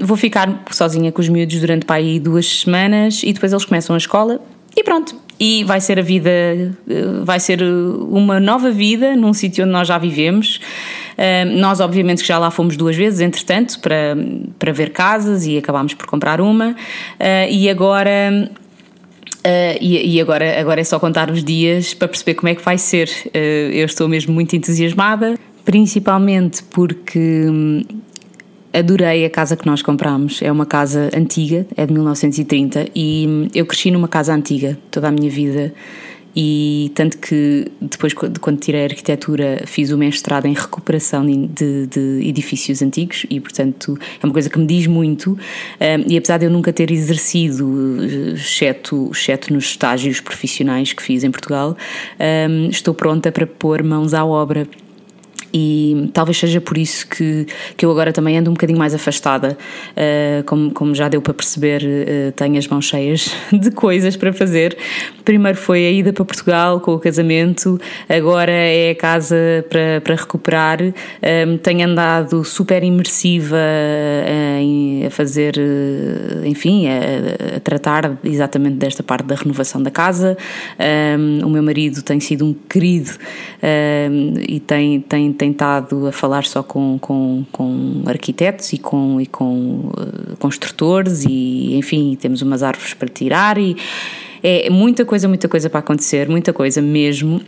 vou 0.00 0.16
ficar 0.16 0.64
sozinha 0.70 1.12
com 1.12 1.20
os 1.20 1.28
miúdos 1.28 1.60
durante 1.60 1.84
para 1.84 1.96
aí 1.96 2.18
duas 2.18 2.60
semanas 2.60 3.20
e 3.22 3.34
depois 3.34 3.52
eles 3.52 3.66
começam 3.66 3.92
a 3.92 3.98
escola 3.98 4.40
e 4.74 4.82
pronto, 4.82 5.14
e 5.42 5.64
vai 5.64 5.80
ser 5.80 5.98
a 5.98 6.02
vida, 6.02 6.30
eh, 6.30 6.72
vai 7.24 7.40
ser 7.40 7.60
uma 7.64 8.38
nova 8.38 8.70
vida 8.70 9.16
num 9.16 9.34
sítio 9.34 9.64
onde 9.64 9.72
nós 9.72 9.88
já 9.88 9.98
vivemos. 9.98 10.60
Eh, 11.18 11.44
nós, 11.44 11.80
obviamente, 11.80 12.22
que 12.22 12.28
já 12.28 12.38
lá 12.38 12.48
fomos 12.48 12.76
duas 12.76 12.94
vezes, 12.94 13.18
entretanto, 13.18 13.80
para, 13.80 14.16
para 14.56 14.70
ver 14.70 14.90
casas 14.90 15.44
e 15.44 15.58
acabámos 15.58 15.94
por 15.94 16.06
comprar 16.06 16.40
uma. 16.40 16.76
Eh, 17.18 17.50
e 17.50 17.68
agora 17.68 18.48
Uh, 19.44 19.74
e, 19.80 20.14
e, 20.14 20.20
agora, 20.20 20.60
agora 20.60 20.80
é 20.80 20.84
só 20.84 21.00
contar 21.00 21.28
os 21.28 21.42
dias 21.42 21.94
para 21.94 22.06
perceber 22.06 22.34
como 22.34 22.48
é 22.48 22.54
que 22.54 22.62
vai 22.62 22.78
ser. 22.78 23.08
Uh, 23.26 23.72
eu 23.72 23.86
estou 23.86 24.08
mesmo 24.08 24.32
muito 24.32 24.54
entusiasmada, 24.54 25.36
principalmente 25.64 26.62
porque 26.62 27.48
hum, 27.50 27.82
adorei 28.72 29.24
a 29.24 29.30
casa 29.30 29.56
que 29.56 29.66
nós 29.66 29.82
comprámos. 29.82 30.40
É 30.42 30.50
uma 30.50 30.66
casa 30.66 31.10
antiga, 31.14 31.66
é 31.76 31.86
de 31.86 31.92
1930 31.92 32.88
e 32.94 33.48
eu 33.54 33.66
cresci 33.66 33.90
numa 33.90 34.08
casa 34.08 34.34
antiga 34.34 34.78
toda 34.90 35.08
a 35.08 35.10
minha 35.10 35.30
vida. 35.30 35.72
E 36.34 36.90
tanto 36.94 37.18
que 37.18 37.70
depois, 37.78 38.14
quando 38.14 38.58
tirei 38.58 38.82
a 38.82 38.84
arquitetura, 38.84 39.62
fiz 39.66 39.90
o 39.90 39.98
mestrado 39.98 40.46
em 40.46 40.54
recuperação 40.54 41.26
de, 41.26 41.86
de 41.86 42.26
edifícios 42.26 42.80
antigos 42.80 43.26
e, 43.28 43.38
portanto, 43.38 43.98
é 44.22 44.26
uma 44.26 44.32
coisa 44.32 44.48
que 44.48 44.58
me 44.58 44.66
diz 44.66 44.86
muito. 44.86 45.38
E 46.08 46.16
apesar 46.16 46.38
de 46.38 46.46
eu 46.46 46.50
nunca 46.50 46.72
ter 46.72 46.90
exercido, 46.90 47.98
exceto, 48.34 49.10
exceto 49.12 49.52
nos 49.52 49.64
estágios 49.64 50.20
profissionais 50.20 50.94
que 50.94 51.02
fiz 51.02 51.22
em 51.22 51.30
Portugal, 51.30 51.76
estou 52.70 52.94
pronta 52.94 53.30
para 53.30 53.46
pôr 53.46 53.82
mãos 53.82 54.14
à 54.14 54.24
obra 54.24 54.66
e 55.52 56.10
talvez 56.12 56.38
seja 56.38 56.60
por 56.60 56.78
isso 56.78 57.06
que, 57.06 57.46
que 57.76 57.84
eu 57.84 57.90
agora 57.90 58.12
também 58.12 58.38
ando 58.38 58.50
um 58.50 58.54
bocadinho 58.54 58.78
mais 58.78 58.94
afastada. 58.94 59.56
Uh, 59.90 60.42
como, 60.44 60.70
como 60.70 60.94
já 60.94 61.08
deu 61.08 61.20
para 61.20 61.34
perceber, 61.34 61.82
uh, 61.82 62.32
tenho 62.32 62.58
as 62.58 62.66
mãos 62.66 62.86
cheias 62.86 63.30
de 63.52 63.70
coisas 63.70 64.16
para 64.16 64.32
fazer. 64.32 64.76
Primeiro 65.24 65.58
foi 65.58 65.86
a 65.86 65.90
ida 65.90 66.12
para 66.12 66.24
Portugal 66.24 66.80
com 66.80 66.94
o 66.94 66.98
casamento, 66.98 67.80
agora 68.08 68.50
é 68.50 68.90
a 68.90 68.94
casa 68.94 69.36
para, 69.68 70.00
para 70.02 70.14
recuperar. 70.14 70.82
Um, 70.82 70.92
eh, 71.22 71.58
tenho 71.62 71.86
andado 71.86 72.44
super 72.44 72.82
imersiva 72.82 73.56
em, 74.58 75.06
a 75.06 75.10
fazer, 75.10 75.54
enfim, 76.44 76.88
a, 76.88 77.56
a, 77.56 77.60
tratar 77.60 78.18
exatamente 78.24 78.76
desta 78.76 79.02
parte 79.02 79.26
da 79.26 79.34
renovação 79.34 79.82
da 79.82 79.90
casa. 79.90 80.36
Um, 81.18 81.46
o 81.46 81.50
meu 81.50 81.62
marido 81.62 82.02
tem 82.02 82.18
sido 82.18 82.44
um 82.44 82.54
querido 82.68 83.10
um, 83.62 84.34
e 84.48 84.58
tem, 84.60 85.00
tem 85.00 85.32
tentado 85.42 86.06
a 86.06 86.12
falar 86.12 86.44
só 86.44 86.62
com, 86.62 87.00
com, 87.00 87.44
com 87.50 88.04
arquitetos 88.06 88.72
e 88.72 88.78
com, 88.78 89.20
e 89.20 89.26
com 89.26 89.90
uh, 89.90 90.36
construtores 90.38 91.24
e 91.24 91.74
enfim, 91.74 92.16
temos 92.20 92.42
umas 92.42 92.62
árvores 92.62 92.94
para 92.94 93.08
tirar 93.08 93.58
e 93.58 93.76
é 94.40 94.70
muita 94.70 95.04
coisa, 95.04 95.26
muita 95.26 95.48
coisa 95.48 95.68
para 95.68 95.80
acontecer, 95.80 96.28
muita 96.28 96.52
coisa 96.52 96.80
mesmo. 96.80 97.40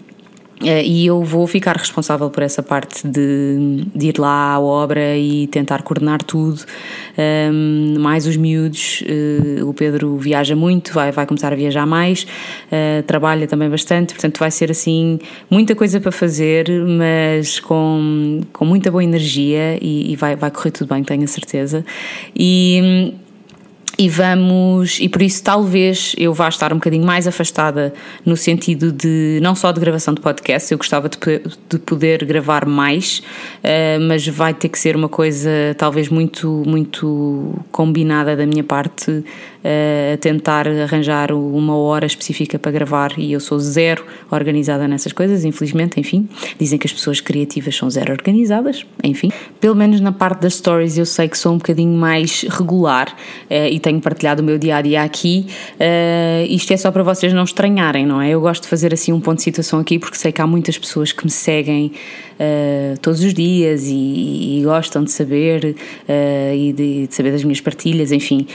Eh, 0.62 0.84
e 0.84 1.06
eu 1.06 1.22
vou 1.22 1.46
ficar 1.46 1.76
responsável 1.76 2.30
por 2.30 2.42
essa 2.42 2.62
parte 2.62 3.06
de, 3.06 3.84
de 3.94 4.08
ir 4.08 4.18
lá 4.18 4.52
à 4.52 4.60
obra 4.60 5.16
e 5.16 5.46
tentar 5.48 5.82
coordenar 5.82 6.22
tudo, 6.22 6.60
um, 6.60 7.94
ehm, 7.94 7.98
mais 7.98 8.26
os 8.26 8.36
miúdos. 8.36 9.02
Uh, 9.02 9.68
o 9.68 9.74
Pedro 9.74 10.16
viaja 10.16 10.54
muito, 10.54 10.92
vai, 10.92 11.10
vai 11.10 11.26
começar 11.26 11.52
a 11.52 11.56
viajar 11.56 11.86
mais, 11.86 12.22
uh, 12.22 13.02
trabalha 13.04 13.46
também 13.46 13.68
bastante, 13.68 14.14
portanto 14.14 14.38
vai 14.38 14.50
ser 14.50 14.70
assim 14.70 15.18
muita 15.50 15.74
coisa 15.74 16.00
para 16.00 16.12
fazer, 16.12 16.68
mas 16.70 17.58
com, 17.58 18.40
com 18.52 18.64
muita 18.64 18.90
boa 18.90 19.02
energia 19.02 19.78
e, 19.80 20.12
e 20.12 20.16
vai, 20.16 20.36
vai 20.36 20.50
correr 20.50 20.70
tudo 20.70 20.94
bem, 20.94 21.02
tenho 21.02 21.24
a 21.24 21.28
certeza. 21.28 21.84
E 22.34 23.14
e 23.96 24.08
vamos, 24.08 24.98
e 25.00 25.08
por 25.08 25.22
isso 25.22 25.42
talvez 25.42 26.14
eu 26.18 26.32
vá 26.34 26.48
estar 26.48 26.72
um 26.72 26.76
bocadinho 26.76 27.04
mais 27.04 27.26
afastada 27.28 27.92
no 28.24 28.36
sentido 28.36 28.90
de 28.90 29.38
não 29.40 29.54
só 29.54 29.70
de 29.70 29.78
gravação 29.78 30.12
de 30.12 30.20
podcast, 30.20 30.70
eu 30.72 30.78
gostava 30.78 31.08
de, 31.08 31.18
de 31.68 31.78
poder 31.78 32.24
gravar 32.24 32.66
mais, 32.66 33.22
uh, 33.62 34.00
mas 34.08 34.26
vai 34.26 34.52
ter 34.52 34.68
que 34.68 34.78
ser 34.78 34.96
uma 34.96 35.08
coisa 35.08 35.50
talvez 35.78 36.08
muito, 36.08 36.62
muito 36.66 37.54
combinada 37.70 38.36
da 38.36 38.46
minha 38.46 38.64
parte, 38.64 39.24
a 39.64 40.16
tentar 40.18 40.68
arranjar 40.68 41.32
uma 41.32 41.76
hora 41.76 42.04
específica 42.04 42.58
para 42.58 42.70
gravar 42.70 43.12
e 43.16 43.32
eu 43.32 43.40
sou 43.40 43.58
zero 43.58 44.04
organizada 44.30 44.86
nessas 44.86 45.12
coisas, 45.12 45.44
infelizmente, 45.44 45.98
enfim. 45.98 46.28
Dizem 46.58 46.78
que 46.78 46.86
as 46.86 46.92
pessoas 46.92 47.20
criativas 47.20 47.74
são 47.74 47.88
zero 47.88 48.12
organizadas, 48.12 48.84
enfim. 49.02 49.30
Pelo 49.60 49.74
menos 49.74 50.00
na 50.00 50.12
parte 50.12 50.42
das 50.42 50.54
stories 50.54 50.98
eu 50.98 51.06
sei 51.06 51.28
que 51.28 51.38
sou 51.38 51.54
um 51.54 51.58
bocadinho 51.58 51.96
mais 51.96 52.42
regular 52.42 53.08
uh, 53.50 53.68
e 53.70 53.80
tenho 53.80 54.00
partilhado 54.00 54.42
o 54.42 54.44
meu 54.44 54.58
dia 54.58 54.76
a 54.76 54.82
dia 54.82 55.02
aqui. 55.02 55.46
Uh, 55.74 56.46
isto 56.48 56.72
é 56.72 56.76
só 56.76 56.90
para 56.90 57.02
vocês 57.02 57.32
não 57.32 57.44
estranharem, 57.44 58.04
não 58.06 58.20
é? 58.20 58.30
Eu 58.30 58.40
gosto 58.40 58.64
de 58.64 58.68
fazer 58.68 58.92
assim 58.92 59.12
um 59.12 59.20
ponto 59.20 59.38
de 59.38 59.44
situação 59.44 59.78
aqui 59.80 59.98
porque 59.98 60.16
sei 60.16 60.30
que 60.30 60.42
há 60.42 60.46
muitas 60.46 60.76
pessoas 60.76 61.12
que 61.12 61.24
me 61.24 61.30
seguem 61.30 61.92
todos 63.00 63.22
os 63.22 63.32
dias 63.32 63.84
e, 63.86 64.58
e 64.58 64.62
gostam 64.64 65.04
de 65.04 65.12
saber 65.12 65.76
e 66.52 66.72
de, 66.72 67.06
de, 67.06 67.14
saber 67.14 67.30
das 67.30 67.44
minhas 67.44 67.60
partilhas, 67.60 68.10
enfim. 68.10 68.48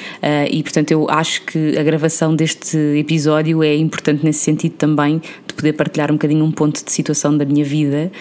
e 0.51 0.61
portanto 0.63 0.91
eu 0.91 0.98
acho 1.09 1.43
que 1.43 1.77
a 1.77 1.83
gravação 1.83 2.35
deste 2.35 2.77
episódio 2.97 3.61
é 3.63 3.75
importante 3.75 4.25
nesse 4.25 4.39
sentido 4.39 4.73
também 4.73 5.21
de 5.47 5.53
poder 5.53 5.73
partilhar 5.73 6.11
um 6.11 6.15
bocadinho 6.15 6.43
um 6.43 6.51
ponto 6.51 6.83
de 6.83 6.91
situação 6.91 7.37
da 7.37 7.45
minha 7.45 7.63
vida 7.63 8.11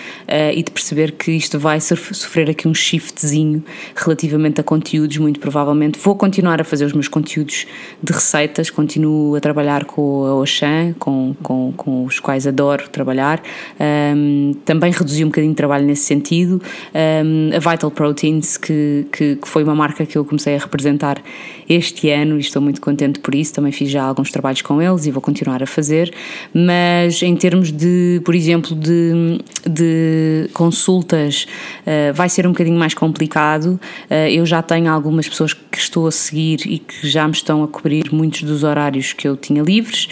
e 0.55 0.62
de 0.62 0.71
perceber 0.71 1.12
que 1.12 1.33
isto 1.33 1.59
vai 1.59 1.81
sofrer 1.81 2.51
aqui 2.51 2.67
um 2.67 2.75
shiftzinho 2.75 3.62
relativamente 3.95 4.61
a 4.61 4.64
conteúdos, 4.64 5.17
muito 5.19 5.41
provavelmente. 5.41 5.99
Vou 5.99 6.14
continuar 6.17 6.61
a 6.61 6.64
fazer 6.64 6.85
os 6.85 6.93
meus 6.93 7.09
conteúdos 7.09 7.67
de 8.03 8.12
receitas, 8.12 8.71
continuo 8.71 9.37
a 9.37 9.41
trabalhar 9.41 9.85
com 9.85 10.25
a 10.27 10.35
Oxan, 10.35 10.95
com, 10.99 11.35
com, 11.43 11.73
com 11.77 12.05
os 12.05 12.21
quais 12.21 12.47
adoro 12.47 12.88
trabalhar. 12.88 13.43
Um, 13.81 14.55
também 14.64 14.93
reduzi 14.93 15.25
um 15.25 15.29
bocadinho 15.29 15.53
de 15.53 15.57
trabalho 15.57 15.87
nesse 15.87 16.03
sentido. 16.03 16.61
Um, 16.95 17.51
a 17.55 17.71
Vital 17.71 17.91
Proteins, 17.91 18.57
que, 18.57 19.07
que, 19.12 19.37
que, 19.37 19.49
foi 19.49 19.64
uma 19.64 19.75
marca 19.75 20.05
que 20.05 20.17
eu 20.17 20.25
comecei 20.25 20.55
a 20.57 20.59
representar 20.59 21.23
este 21.69 22.11
ano 22.11 22.37
e 22.37 22.41
estou 22.41 22.61
muito 22.68 22.81
contente 22.83 23.18
por 23.18 23.35
isso. 23.35 23.54
Também 23.54 23.72
fiz 23.72 23.90
já 23.90 24.04
alguns 24.04 24.31
trabalhos 24.31 24.61
com 24.61 24.81
eles 24.81 25.07
e 25.07 25.11
vou 25.11 25.22
continuar 25.22 25.62
a 25.62 25.66
fazer. 25.66 26.12
Mas 26.52 27.22
em 27.22 27.35
termos 27.35 27.72
de, 27.72 28.20
por 28.24 28.35
exemplo, 28.35 28.76
de, 28.76 29.40
de 29.68 30.50
consultas, 30.52 31.46
uh, 31.87 32.12
vai 32.12 32.28
ser 32.28 32.46
um 32.46 32.50
bocadinho 32.50 32.78
mais 32.78 32.92
complicado. 32.92 33.81
Uh, 34.11 34.28
eu 34.31 34.44
já 34.44 34.61
tenho 34.62 34.92
algumas 34.92 35.26
pessoas 35.26 35.54
que 35.54 35.78
estou 35.78 36.07
a 36.07 36.12
seguir 36.12 36.61
e 36.66 36.78
que 36.78 37.09
já 37.09 37.26
me 37.26 37.33
estão 37.33 37.64
a 37.64 37.68
cobrir 37.68 38.12
muitos 38.12 38.42
dos 38.42 38.62
horários 38.62 39.14
que 39.14 39.26
eu 39.26 39.37
tinha 39.37 39.62
livres, 39.62 40.09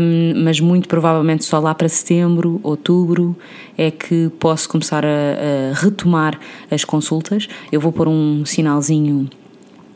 um, 0.00 0.42
mas 0.42 0.60
muito 0.60 0.88
provavelmente 0.88 1.44
só 1.44 1.58
lá 1.58 1.74
para 1.74 1.88
setembro, 1.88 2.60
outubro 2.62 3.36
é 3.76 3.90
que 3.90 4.30
posso 4.38 4.68
começar 4.68 5.04
a, 5.04 5.08
a 5.08 5.74
retomar 5.74 6.38
as 6.70 6.84
consultas. 6.84 7.48
Eu 7.72 7.80
vou 7.80 7.92
pôr 7.92 8.08
um 8.08 8.44
sinalzinho 8.44 9.28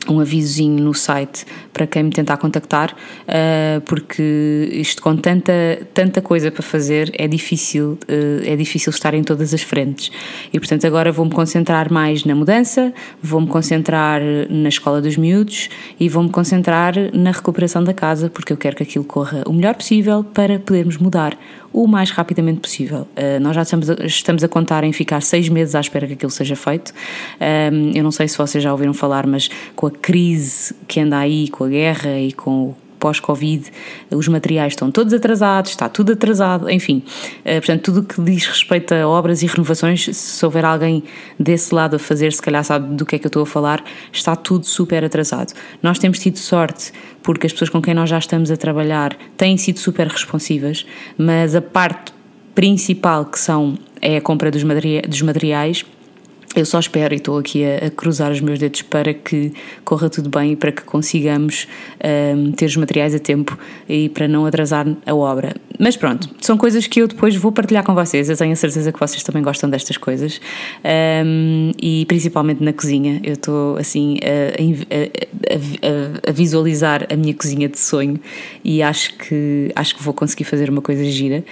um 0.07 0.19
avisozinho 0.19 0.81
no 0.83 0.93
site 0.93 1.45
para 1.73 1.85
quem 1.85 2.03
me 2.03 2.09
tentar 2.11 2.37
contactar, 2.37 2.93
uh, 2.93 3.81
porque 3.81 4.69
isto 4.71 5.01
com 5.01 5.15
tanta, 5.15 5.53
tanta 5.93 6.21
coisa 6.21 6.51
para 6.51 6.63
fazer 6.63 7.11
é 7.17 7.27
difícil, 7.27 7.97
uh, 8.07 8.45
é 8.45 8.55
difícil 8.55 8.91
estar 8.91 9.13
em 9.13 9.23
todas 9.23 9.53
as 9.53 9.61
frentes. 9.61 10.11
E 10.53 10.59
portanto 10.59 10.85
agora 10.85 11.11
vou-me 11.11 11.31
concentrar 11.31 11.91
mais 11.91 12.23
na 12.23 12.33
mudança, 12.33 12.93
vou-me 13.21 13.47
concentrar 13.47 14.21
na 14.49 14.69
escola 14.69 15.01
dos 15.01 15.17
miúdos 15.17 15.69
e 15.99 16.07
vou-me 16.07 16.29
concentrar 16.29 16.93
na 17.13 17.31
recuperação 17.31 17.83
da 17.83 17.93
casa, 17.93 18.29
porque 18.29 18.53
eu 18.53 18.57
quero 18.57 18.75
que 18.75 18.83
aquilo 18.83 19.05
corra 19.05 19.43
o 19.45 19.53
melhor 19.53 19.75
possível 19.75 20.23
para 20.23 20.59
podermos 20.59 20.97
mudar 20.97 21.37
o 21.71 21.87
mais 21.87 22.11
rapidamente 22.11 22.59
possível. 22.59 23.07
Uh, 23.15 23.39
nós 23.39 23.55
já 23.55 23.61
estamos 23.61 23.89
a, 23.89 23.93
estamos 24.05 24.43
a 24.43 24.47
contar 24.47 24.83
em 24.83 24.91
ficar 24.91 25.21
seis 25.21 25.49
meses 25.49 25.75
à 25.75 25.79
espera 25.79 26.07
que 26.07 26.13
aquilo 26.13 26.31
seja 26.31 26.55
feito. 26.55 26.93
Um, 27.39 27.91
eu 27.95 28.03
não 28.03 28.11
sei 28.11 28.27
se 28.27 28.37
vocês 28.37 28.63
já 28.63 28.71
ouviram 28.71 28.93
falar, 28.93 29.25
mas 29.27 29.49
com 29.75 29.87
a 29.87 29.91
crise 29.91 30.75
que 30.87 30.99
anda 30.99 31.17
aí, 31.17 31.47
com 31.49 31.63
a 31.63 31.69
guerra 31.69 32.19
e 32.19 32.31
com 32.33 32.73
pós-Covid, 32.99 33.71
os 34.11 34.27
materiais 34.27 34.73
estão 34.73 34.91
todos 34.91 35.13
atrasados, 35.13 35.71
está 35.71 35.87
tudo 35.87 36.13
atrasado, 36.13 36.69
enfim. 36.69 37.03
Uh, 37.39 37.53
portanto, 37.55 37.81
tudo 37.83 37.99
o 38.01 38.03
que 38.03 38.21
diz 38.21 38.45
respeito 38.45 38.93
a 38.93 39.07
obras 39.07 39.41
e 39.41 39.47
renovações, 39.47 40.15
se 40.15 40.45
houver 40.45 40.65
alguém 40.65 41.03
desse 41.39 41.73
lado 41.73 41.95
a 41.95 41.99
fazer, 41.99 42.33
se 42.33 42.41
calhar 42.41 42.63
sabe 42.63 42.95
do 42.95 43.05
que 43.05 43.15
é 43.15 43.19
que 43.19 43.25
eu 43.25 43.29
estou 43.29 43.43
a 43.43 43.45
falar, 43.45 43.83
está 44.11 44.35
tudo 44.35 44.65
super 44.65 45.03
atrasado. 45.03 45.53
Nós 45.81 45.97
temos 45.97 46.19
tido 46.19 46.37
sorte 46.37 46.91
porque 47.23 47.47
as 47.47 47.53
pessoas 47.53 47.69
com 47.69 47.81
quem 47.81 47.93
nós 47.93 48.09
já 48.09 48.17
estamos 48.17 48.51
a 48.51 48.57
trabalhar 48.57 49.15
têm 49.37 49.57
sido 49.57 49.79
super 49.79 50.07
responsivas, 50.07 50.85
mas 51.17 51.55
a 51.55 51.61
parte 51.61 52.13
principal 52.53 53.25
que 53.25 53.39
são 53.39 53.77
é 54.01 54.17
a 54.17 54.21
compra 54.21 54.51
dos, 54.51 54.63
dos 55.07 55.21
materiais 55.21 55.85
eu 56.55 56.65
só 56.65 56.79
espero 56.79 57.13
e 57.13 57.17
estou 57.17 57.37
aqui 57.37 57.63
a, 57.63 57.87
a, 57.87 57.89
cruzar 57.91 58.31
os 58.31 58.41
meus 58.41 58.57
dedos 58.57 58.81
para 58.81 59.13
que 59.13 59.53
corra 59.85 60.09
tudo 60.09 60.29
bem 60.29 60.53
e 60.53 60.55
para 60.55 60.71
que 60.71 60.81
consigamos 60.81 61.67
um, 62.35 62.51
ter 62.51 62.65
os 62.65 62.75
materiais 62.75 63.13
a 63.13 63.19
tempo 63.19 63.57
e 63.87 64.09
para 64.09 64.27
não 64.27 64.45
atrasar 64.47 64.87
a 65.05 65.13
obra. 65.13 65.53
Mas 65.77 65.95
pronto, 65.95 66.27
são 66.41 66.57
coisas 66.57 66.87
que 66.87 67.01
eu 67.01 67.07
depois 67.07 67.35
vou 67.35 67.51
partilhar 67.51 67.83
com 67.83 67.93
vocês. 67.93 68.29
Eu 68.29 68.35
tenho 68.35 68.51
a 68.51 68.55
certeza 68.55 68.91
que 68.91 68.99
vocês 68.99 69.23
também 69.23 69.43
gostam 69.43 69.69
destas 69.69 69.95
coisas 69.95 70.41
um, 71.23 71.71
e 71.81 72.05
principalmente 72.05 72.63
na 72.63 72.73
cozinha. 72.73 73.21
Eu 73.23 73.33
estou 73.33 73.77
assim 73.77 74.17
a, 74.23 74.55
a, 76.25 76.29
a, 76.29 76.31
visualizar 76.31 77.05
a 77.11 77.15
minha 77.15 77.33
cozinha 77.33 77.69
de 77.69 77.79
sonho 77.79 78.19
e 78.63 78.81
acho 78.81 79.15
que, 79.17 79.71
acho 79.75 79.95
que 79.95 80.03
vou 80.03 80.13
conseguir 80.13 80.45
fazer 80.45 80.69
uma 80.69 80.81
coisa 80.81 81.03
gira. 81.05 81.43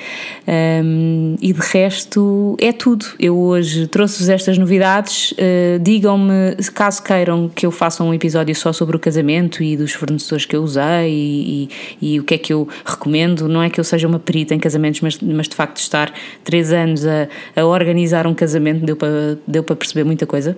Um, 0.48 1.36
e 1.40 1.54
de 1.54 1.62
resto 1.62 2.58
é 2.60 2.72
tudo. 2.74 3.06
Eu 3.20 3.38
hoje 3.38 3.88
trouxe-vos 3.88 4.28
estas 4.28 4.58
novidades 4.58 4.87
Uh, 5.34 5.80
Digam-me, 5.82 6.56
caso 6.74 7.04
queiram 7.04 7.50
que 7.50 7.66
eu 7.66 7.72
faça 7.72 8.04
um 8.04 8.14
episódio 8.14 8.56
só 8.56 8.72
sobre 8.72 8.96
o 8.96 9.00
casamento 9.00 9.62
e 9.64 9.76
dos 9.76 9.94
fornecedores 9.94 10.46
que 10.46 10.56
eu 10.56 10.64
usei 10.64 11.10
e, 11.10 11.70
e, 12.02 12.14
e 12.14 12.20
o 12.20 12.24
que 12.24 12.36
é 12.36 12.38
que 12.38 12.54
eu 12.54 12.68
recomendo. 12.86 13.48
Não 13.48 13.62
é 13.62 13.70
que 13.70 13.80
eu 13.80 13.84
seja 13.84 14.08
uma 14.08 14.20
perita 14.20 14.56
em 14.56 14.60
casamentos, 14.60 15.02
mas, 15.02 15.20
mas 15.20 15.48
de 15.48 15.56
facto 15.56 15.78
estar 15.78 16.14
três 16.44 16.72
anos 16.72 17.06
a, 17.06 17.28
a 17.56 17.66
organizar 17.66 18.26
um 18.26 18.34
casamento 18.34 18.86
deu 18.86 18.96
para, 18.96 19.38
deu 19.48 19.64
para 19.64 19.76
perceber 19.76 20.04
muita 20.04 20.26
coisa. 20.26 20.58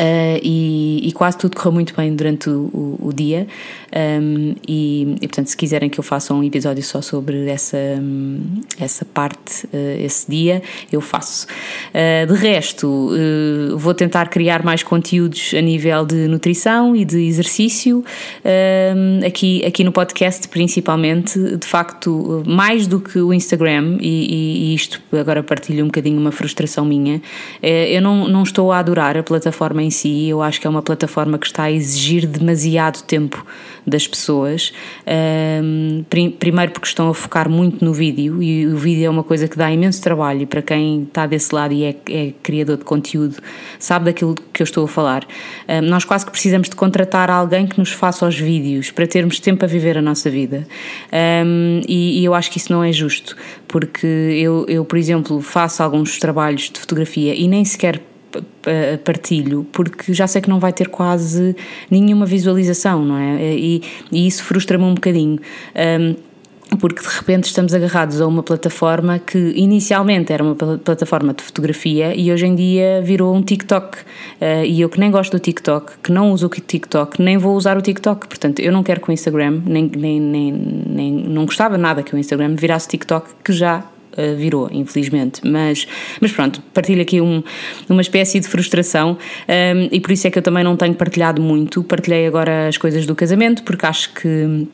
Uh, 0.00 0.40
e, 0.42 1.08
e, 1.08 1.12
quase 1.12 1.36
tudo 1.36 1.54
correu 1.54 1.72
muito 1.72 1.94
bem 1.94 2.14
durante 2.16 2.48
o, 2.48 2.70
o, 2.72 3.08
o 3.08 3.12
dia. 3.12 3.46
Um, 3.94 4.54
e, 4.66 5.16
e, 5.20 5.28
portanto, 5.28 5.48
se 5.48 5.56
quiserem 5.56 5.90
que 5.90 6.00
eu 6.00 6.04
faça 6.04 6.32
um 6.32 6.42
episódio 6.42 6.82
só 6.82 7.02
sobre 7.02 7.50
essa, 7.50 7.76
essa 8.78 9.04
parte, 9.04 9.66
uh, 9.66 10.02
esse 10.02 10.30
dia, 10.30 10.62
eu 10.90 11.02
faço. 11.02 11.46
Uh, 11.90 12.32
de 12.32 12.40
resto, 12.40 13.10
vou 13.76 13.92
tentar 13.92 14.28
criar 14.28 14.64
mais 14.64 14.82
conteúdos 14.82 15.52
a 15.54 15.60
nível 15.60 16.06
de 16.06 16.26
nutrição 16.28 16.96
e 16.96 17.04
de 17.04 17.18
exercício, 17.18 18.02
aqui, 19.26 19.62
aqui 19.66 19.84
no 19.84 19.92
podcast, 19.92 20.48
principalmente. 20.48 21.38
De 21.56 21.66
facto, 21.66 22.42
mais 22.46 22.86
do 22.86 23.00
que 23.00 23.18
o 23.18 23.34
Instagram, 23.34 23.98
e, 24.00 24.70
e 24.70 24.74
isto 24.74 25.00
agora 25.12 25.42
partilho 25.42 25.84
um 25.84 25.88
bocadinho 25.88 26.18
uma 26.18 26.32
frustração 26.32 26.84
minha, 26.84 27.20
eu 27.62 28.00
não, 28.00 28.28
não 28.28 28.42
estou 28.42 28.72
a 28.72 28.78
adorar 28.78 29.16
a 29.16 29.22
plataforma 29.22 29.82
em 29.90 29.92
si, 29.92 30.28
eu 30.28 30.40
acho 30.40 30.60
que 30.60 30.66
é 30.66 30.70
uma 30.70 30.82
plataforma 30.82 31.36
que 31.36 31.46
está 31.46 31.64
a 31.64 31.72
exigir 31.72 32.26
demasiado 32.26 33.02
tempo 33.02 33.44
das 33.84 34.06
pessoas. 34.06 34.72
Um, 35.62 36.04
primeiro 36.38 36.72
porque 36.72 36.86
estão 36.86 37.08
a 37.08 37.14
focar 37.14 37.48
muito 37.50 37.84
no 37.84 37.92
vídeo 37.92 38.40
e 38.40 38.66
o 38.66 38.76
vídeo 38.76 39.06
é 39.06 39.10
uma 39.10 39.24
coisa 39.24 39.48
que 39.48 39.56
dá 39.56 39.70
imenso 39.70 40.00
trabalho 40.00 40.42
e 40.42 40.46
para 40.46 40.62
quem 40.62 41.02
está 41.02 41.26
desse 41.26 41.52
lado 41.52 41.74
e 41.74 41.84
é, 41.84 41.96
é 42.08 42.32
criador 42.42 42.76
de 42.76 42.84
conteúdo 42.84 43.36
sabe 43.78 44.04
daquilo 44.06 44.34
que 44.52 44.62
eu 44.62 44.64
estou 44.64 44.84
a 44.84 44.88
falar. 44.88 45.26
Um, 45.68 45.82
nós 45.88 46.04
quase 46.04 46.24
que 46.24 46.30
precisamos 46.30 46.68
de 46.68 46.76
contratar 46.76 47.30
alguém 47.30 47.66
que 47.66 47.78
nos 47.78 47.90
faça 47.90 48.26
os 48.26 48.38
vídeos 48.38 48.90
para 48.90 49.06
termos 49.06 49.40
tempo 49.40 49.64
a 49.64 49.68
viver 49.68 49.98
a 49.98 50.02
nossa 50.02 50.30
vida. 50.30 50.66
Um, 51.12 51.80
e, 51.88 52.20
e, 52.20 52.24
eu 52.24 52.34
acho 52.34 52.50
que 52.50 52.58
isso 52.58 52.72
não 52.72 52.84
é 52.84 52.92
justo, 52.92 53.36
porque 53.66 54.06
eu, 54.06 54.64
eu, 54.68 54.84
por 54.84 54.98
exemplo, 54.98 55.40
faço 55.40 55.82
alguns 55.82 56.18
trabalhos 56.18 56.70
de 56.70 56.78
fotografia 56.78 57.34
e 57.34 57.48
nem 57.48 57.64
sequer 57.64 58.00
partilho, 59.04 59.66
porque 59.72 60.12
já 60.12 60.26
sei 60.26 60.40
que 60.40 60.48
não 60.48 60.60
vai 60.60 60.72
ter 60.72 60.88
quase 60.88 61.56
nenhuma 61.90 62.26
visualização, 62.26 63.04
não 63.04 63.16
é? 63.16 63.54
E, 63.54 63.82
e 64.12 64.26
isso 64.26 64.42
frustra-me 64.44 64.84
um 64.84 64.94
bocadinho. 64.94 65.38
Um, 66.00 66.30
porque 66.78 67.02
de 67.02 67.08
repente 67.08 67.44
estamos 67.44 67.74
agarrados 67.74 68.20
a 68.20 68.26
uma 68.26 68.42
plataforma 68.42 69.18
que 69.18 69.52
inicialmente 69.56 70.32
era 70.32 70.42
uma 70.42 70.54
plataforma 70.54 71.34
de 71.34 71.42
fotografia 71.42 72.14
e 72.14 72.30
hoje 72.30 72.46
em 72.46 72.54
dia 72.54 73.02
virou 73.02 73.34
um 73.34 73.42
TikTok. 73.42 73.98
Uh, 74.40 74.64
e 74.64 74.80
eu 74.80 74.88
que 74.88 75.00
nem 75.00 75.10
gosto 75.10 75.32
do 75.32 75.40
TikTok, 75.40 75.94
que 76.02 76.12
não 76.12 76.30
uso 76.32 76.46
o 76.46 76.48
TikTok, 76.48 77.20
nem 77.20 77.36
vou 77.38 77.56
usar 77.56 77.76
o 77.76 77.82
TikTok. 77.82 78.28
Portanto, 78.28 78.60
eu 78.60 78.72
não 78.72 78.82
quero 78.82 79.00
que 79.00 79.10
o 79.10 79.12
Instagram, 79.12 79.62
nem, 79.66 79.90
nem, 79.96 80.20
nem, 80.20 80.52
nem 80.52 81.12
não 81.12 81.44
gostava 81.44 81.76
nada 81.76 82.02
que 82.02 82.14
o 82.14 82.18
Instagram 82.18 82.54
virasse 82.54 82.88
TikTok, 82.88 83.30
que 83.42 83.52
já 83.52 83.84
uh, 84.12 84.36
virou, 84.36 84.68
infelizmente. 84.72 85.40
Mas, 85.46 85.86
mas 86.20 86.32
pronto, 86.32 86.62
partilho 86.74 87.02
aqui 87.02 87.20
um, 87.20 87.42
uma 87.88 88.02
espécie 88.02 88.40
de 88.40 88.48
frustração 88.48 89.18
um, 89.48 89.88
e 89.90 90.00
por 90.00 90.12
isso 90.12 90.26
é 90.26 90.30
que 90.30 90.38
eu 90.38 90.42
também 90.42 90.64
não 90.64 90.76
tenho 90.76 90.94
partilhado 90.94 91.40
muito. 91.42 91.82
Partilhei 91.82 92.26
agora 92.26 92.68
as 92.68 92.76
coisas 92.76 93.06
do 93.06 93.14
casamento, 93.14 93.62
porque 93.62 93.86
acho 93.86 94.12
que 94.14 94.68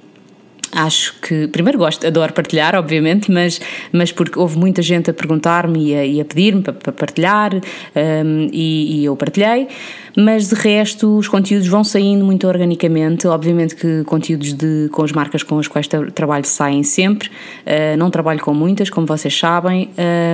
acho 0.72 1.14
que 1.20 1.46
primeiro 1.48 1.78
gosto, 1.78 2.06
adoro 2.06 2.32
partilhar, 2.32 2.74
obviamente, 2.74 3.30
mas, 3.30 3.60
mas 3.92 4.12
porque 4.12 4.38
houve 4.38 4.58
muita 4.58 4.82
gente 4.82 5.10
a 5.10 5.14
perguntar-me 5.14 5.92
e 5.92 6.20
a, 6.20 6.22
a 6.22 6.24
pedir-me 6.24 6.62
para, 6.62 6.74
para, 6.74 6.92
partilhar 6.92 7.54
um, 7.54 8.48
e, 8.52 9.00
e, 9.00 9.04
eu 9.04 9.16
partilhei 9.16 9.68
mas 10.16 10.48
de 10.48 10.54
resto 10.54 11.18
os 11.18 11.28
conteúdos 11.28 11.68
vão 11.68 11.84
saindo 11.84 12.24
muito 12.24 12.48
organicamente. 12.48 13.28
Obviamente 13.28 13.76
que 13.76 14.02
conteúdos 14.04 14.54
de, 14.54 14.88
com 14.90 15.04
as 15.04 15.12
marcas 15.12 15.42
com 15.42 15.58
as 15.58 15.68
quais 15.68 15.86
trabalho 16.14 16.46
saem 16.46 16.82
sempre, 16.82 17.28
uh, 17.28 17.96
não 17.98 18.10
trabalho 18.10 18.40
com 18.40 18.54
muitas, 18.54 18.88
como 18.88 19.06
vocês 19.06 19.36
sabem, 19.38 19.90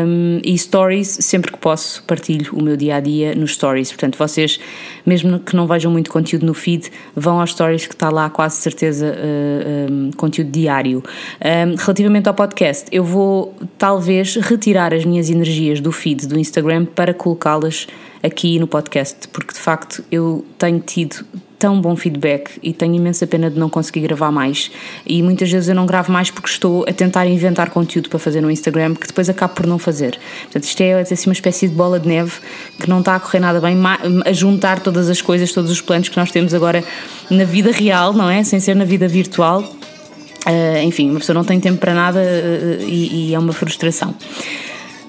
um, 0.06 0.40
e 0.44 0.56
stories, 0.56 1.18
sempre 1.20 1.50
que 1.50 1.58
posso, 1.58 2.02
partilho 2.04 2.52
o 2.54 2.62
meu 2.62 2.76
dia 2.76 2.96
a 2.96 3.00
dia 3.00 3.34
nos 3.34 3.54
stories. 3.54 3.90
Portanto, 3.90 4.16
vocês, 4.16 4.60
mesmo 5.04 5.40
que 5.40 5.56
não 5.56 5.66
vejam 5.66 5.90
muito 5.90 6.10
conteúdo 6.10 6.46
no 6.46 6.54
feed, 6.54 6.90
vão 7.16 7.40
aos 7.40 7.50
stories 7.50 7.86
que 7.86 7.94
está 7.94 8.08
lá 8.08 8.30
quase 8.30 8.56
certeza 8.56 9.12
uh, 9.12 9.92
um, 9.92 10.10
conteúdo 10.12 10.50
diário. 10.50 11.02
Um, 11.44 11.74
relativamente 11.74 12.28
ao 12.28 12.34
podcast, 12.34 12.86
eu 12.92 13.02
vou 13.02 13.54
talvez 13.76 14.36
retirar 14.36 14.94
as 14.94 15.04
minhas 15.04 15.28
energias 15.28 15.80
do 15.80 15.90
feed 15.90 16.28
do 16.28 16.38
Instagram 16.38 16.84
para 16.84 17.12
colocá-las 17.12 17.88
aqui 18.22 18.58
no 18.58 18.66
podcast, 18.66 19.28
porque 19.28 19.52
de 19.52 19.58
facto 19.58 20.04
eu 20.10 20.44
tenho 20.58 20.80
tido 20.80 21.24
tão 21.62 21.80
bom 21.80 21.94
feedback 21.94 22.58
e 22.60 22.72
tenho 22.72 22.96
imensa 22.96 23.24
pena 23.24 23.48
de 23.48 23.56
não 23.56 23.70
conseguir 23.70 24.00
gravar 24.00 24.32
mais. 24.32 24.68
E 25.06 25.22
muitas 25.22 25.48
vezes 25.48 25.68
eu 25.68 25.76
não 25.76 25.86
gravo 25.86 26.10
mais 26.10 26.28
porque 26.28 26.48
estou 26.48 26.84
a 26.88 26.92
tentar 26.92 27.24
inventar 27.26 27.70
conteúdo 27.70 28.08
para 28.08 28.18
fazer 28.18 28.40
no 28.40 28.50
Instagram 28.50 28.96
que 28.96 29.06
depois 29.06 29.30
acabo 29.30 29.54
por 29.54 29.64
não 29.64 29.78
fazer. 29.78 30.18
Portanto, 30.42 30.64
isto 30.64 30.80
é 30.80 31.00
assim, 31.00 31.28
uma 31.28 31.32
espécie 31.32 31.68
de 31.68 31.74
bola 31.74 32.00
de 32.00 32.08
neve 32.08 32.32
que 32.80 32.90
não 32.90 32.98
está 32.98 33.14
a 33.14 33.20
correr 33.20 33.38
nada 33.38 33.60
bem, 33.60 33.76
a 34.24 34.32
juntar 34.32 34.80
todas 34.80 35.08
as 35.08 35.22
coisas, 35.22 35.52
todos 35.52 35.70
os 35.70 35.80
planos 35.80 36.08
que 36.08 36.16
nós 36.16 36.32
temos 36.32 36.52
agora 36.52 36.82
na 37.30 37.44
vida 37.44 37.70
real, 37.70 38.12
não 38.12 38.28
é? 38.28 38.42
Sem 38.42 38.58
ser 38.58 38.74
na 38.74 38.84
vida 38.84 39.06
virtual. 39.06 39.62
Uh, 40.44 40.82
enfim, 40.82 41.10
uma 41.10 41.20
pessoa 41.20 41.34
não 41.34 41.44
tem 41.44 41.60
tempo 41.60 41.78
para 41.78 41.94
nada 41.94 42.18
uh, 42.18 42.82
e, 42.82 43.28
e 43.28 43.34
é 43.34 43.38
uma 43.38 43.52
frustração. 43.52 44.12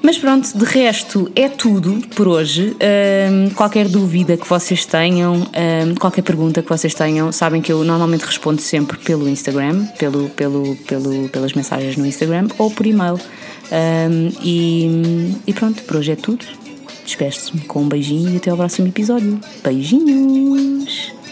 Mas 0.04 0.18
pronto, 0.18 0.58
de 0.58 0.66
resto 0.66 1.32
é 1.34 1.48
tudo 1.48 2.06
por 2.14 2.28
hoje. 2.28 2.76
Um, 3.32 3.50
qualquer 3.52 3.88
dúvida 3.88 4.36
que 4.36 4.46
vocês 4.46 4.86
tenham, 4.86 5.36
um, 5.36 5.96
qualquer 5.96 6.24
pergunta 6.24 6.62
que 6.62 6.68
vocês 6.68 6.94
tenham, 6.94 7.32
sabem 7.32 7.62
que 7.62 7.72
eu 7.72 7.86
normalmente 7.86 8.26
respondo 8.26 8.62
sempre 8.62 8.98
pelo 8.98 9.30
Instagram, 9.30 9.86
pelo, 9.98 10.28
pelo, 10.32 10.76
pelo, 10.76 11.30
pelas 11.30 11.54
mensagens 11.54 11.96
no 11.96 12.06
Instagram 12.06 12.50
ou 12.58 12.70
por 12.70 12.86
e-mail. 12.86 13.14
Um, 13.14 14.30
e, 14.44 15.38
e 15.48 15.54
pronto, 15.54 15.82
por 15.84 15.96
hoje 15.96 16.12
é 16.12 16.16
tudo. 16.18 16.46
Despeço-me 17.06 17.62
com 17.62 17.84
um 17.84 17.88
beijinho 17.88 18.30
e 18.34 18.38
até 18.38 18.52
ao 18.52 18.58
próximo 18.58 18.90
episódio. 18.90 19.40
Beijinhos! 19.64 21.23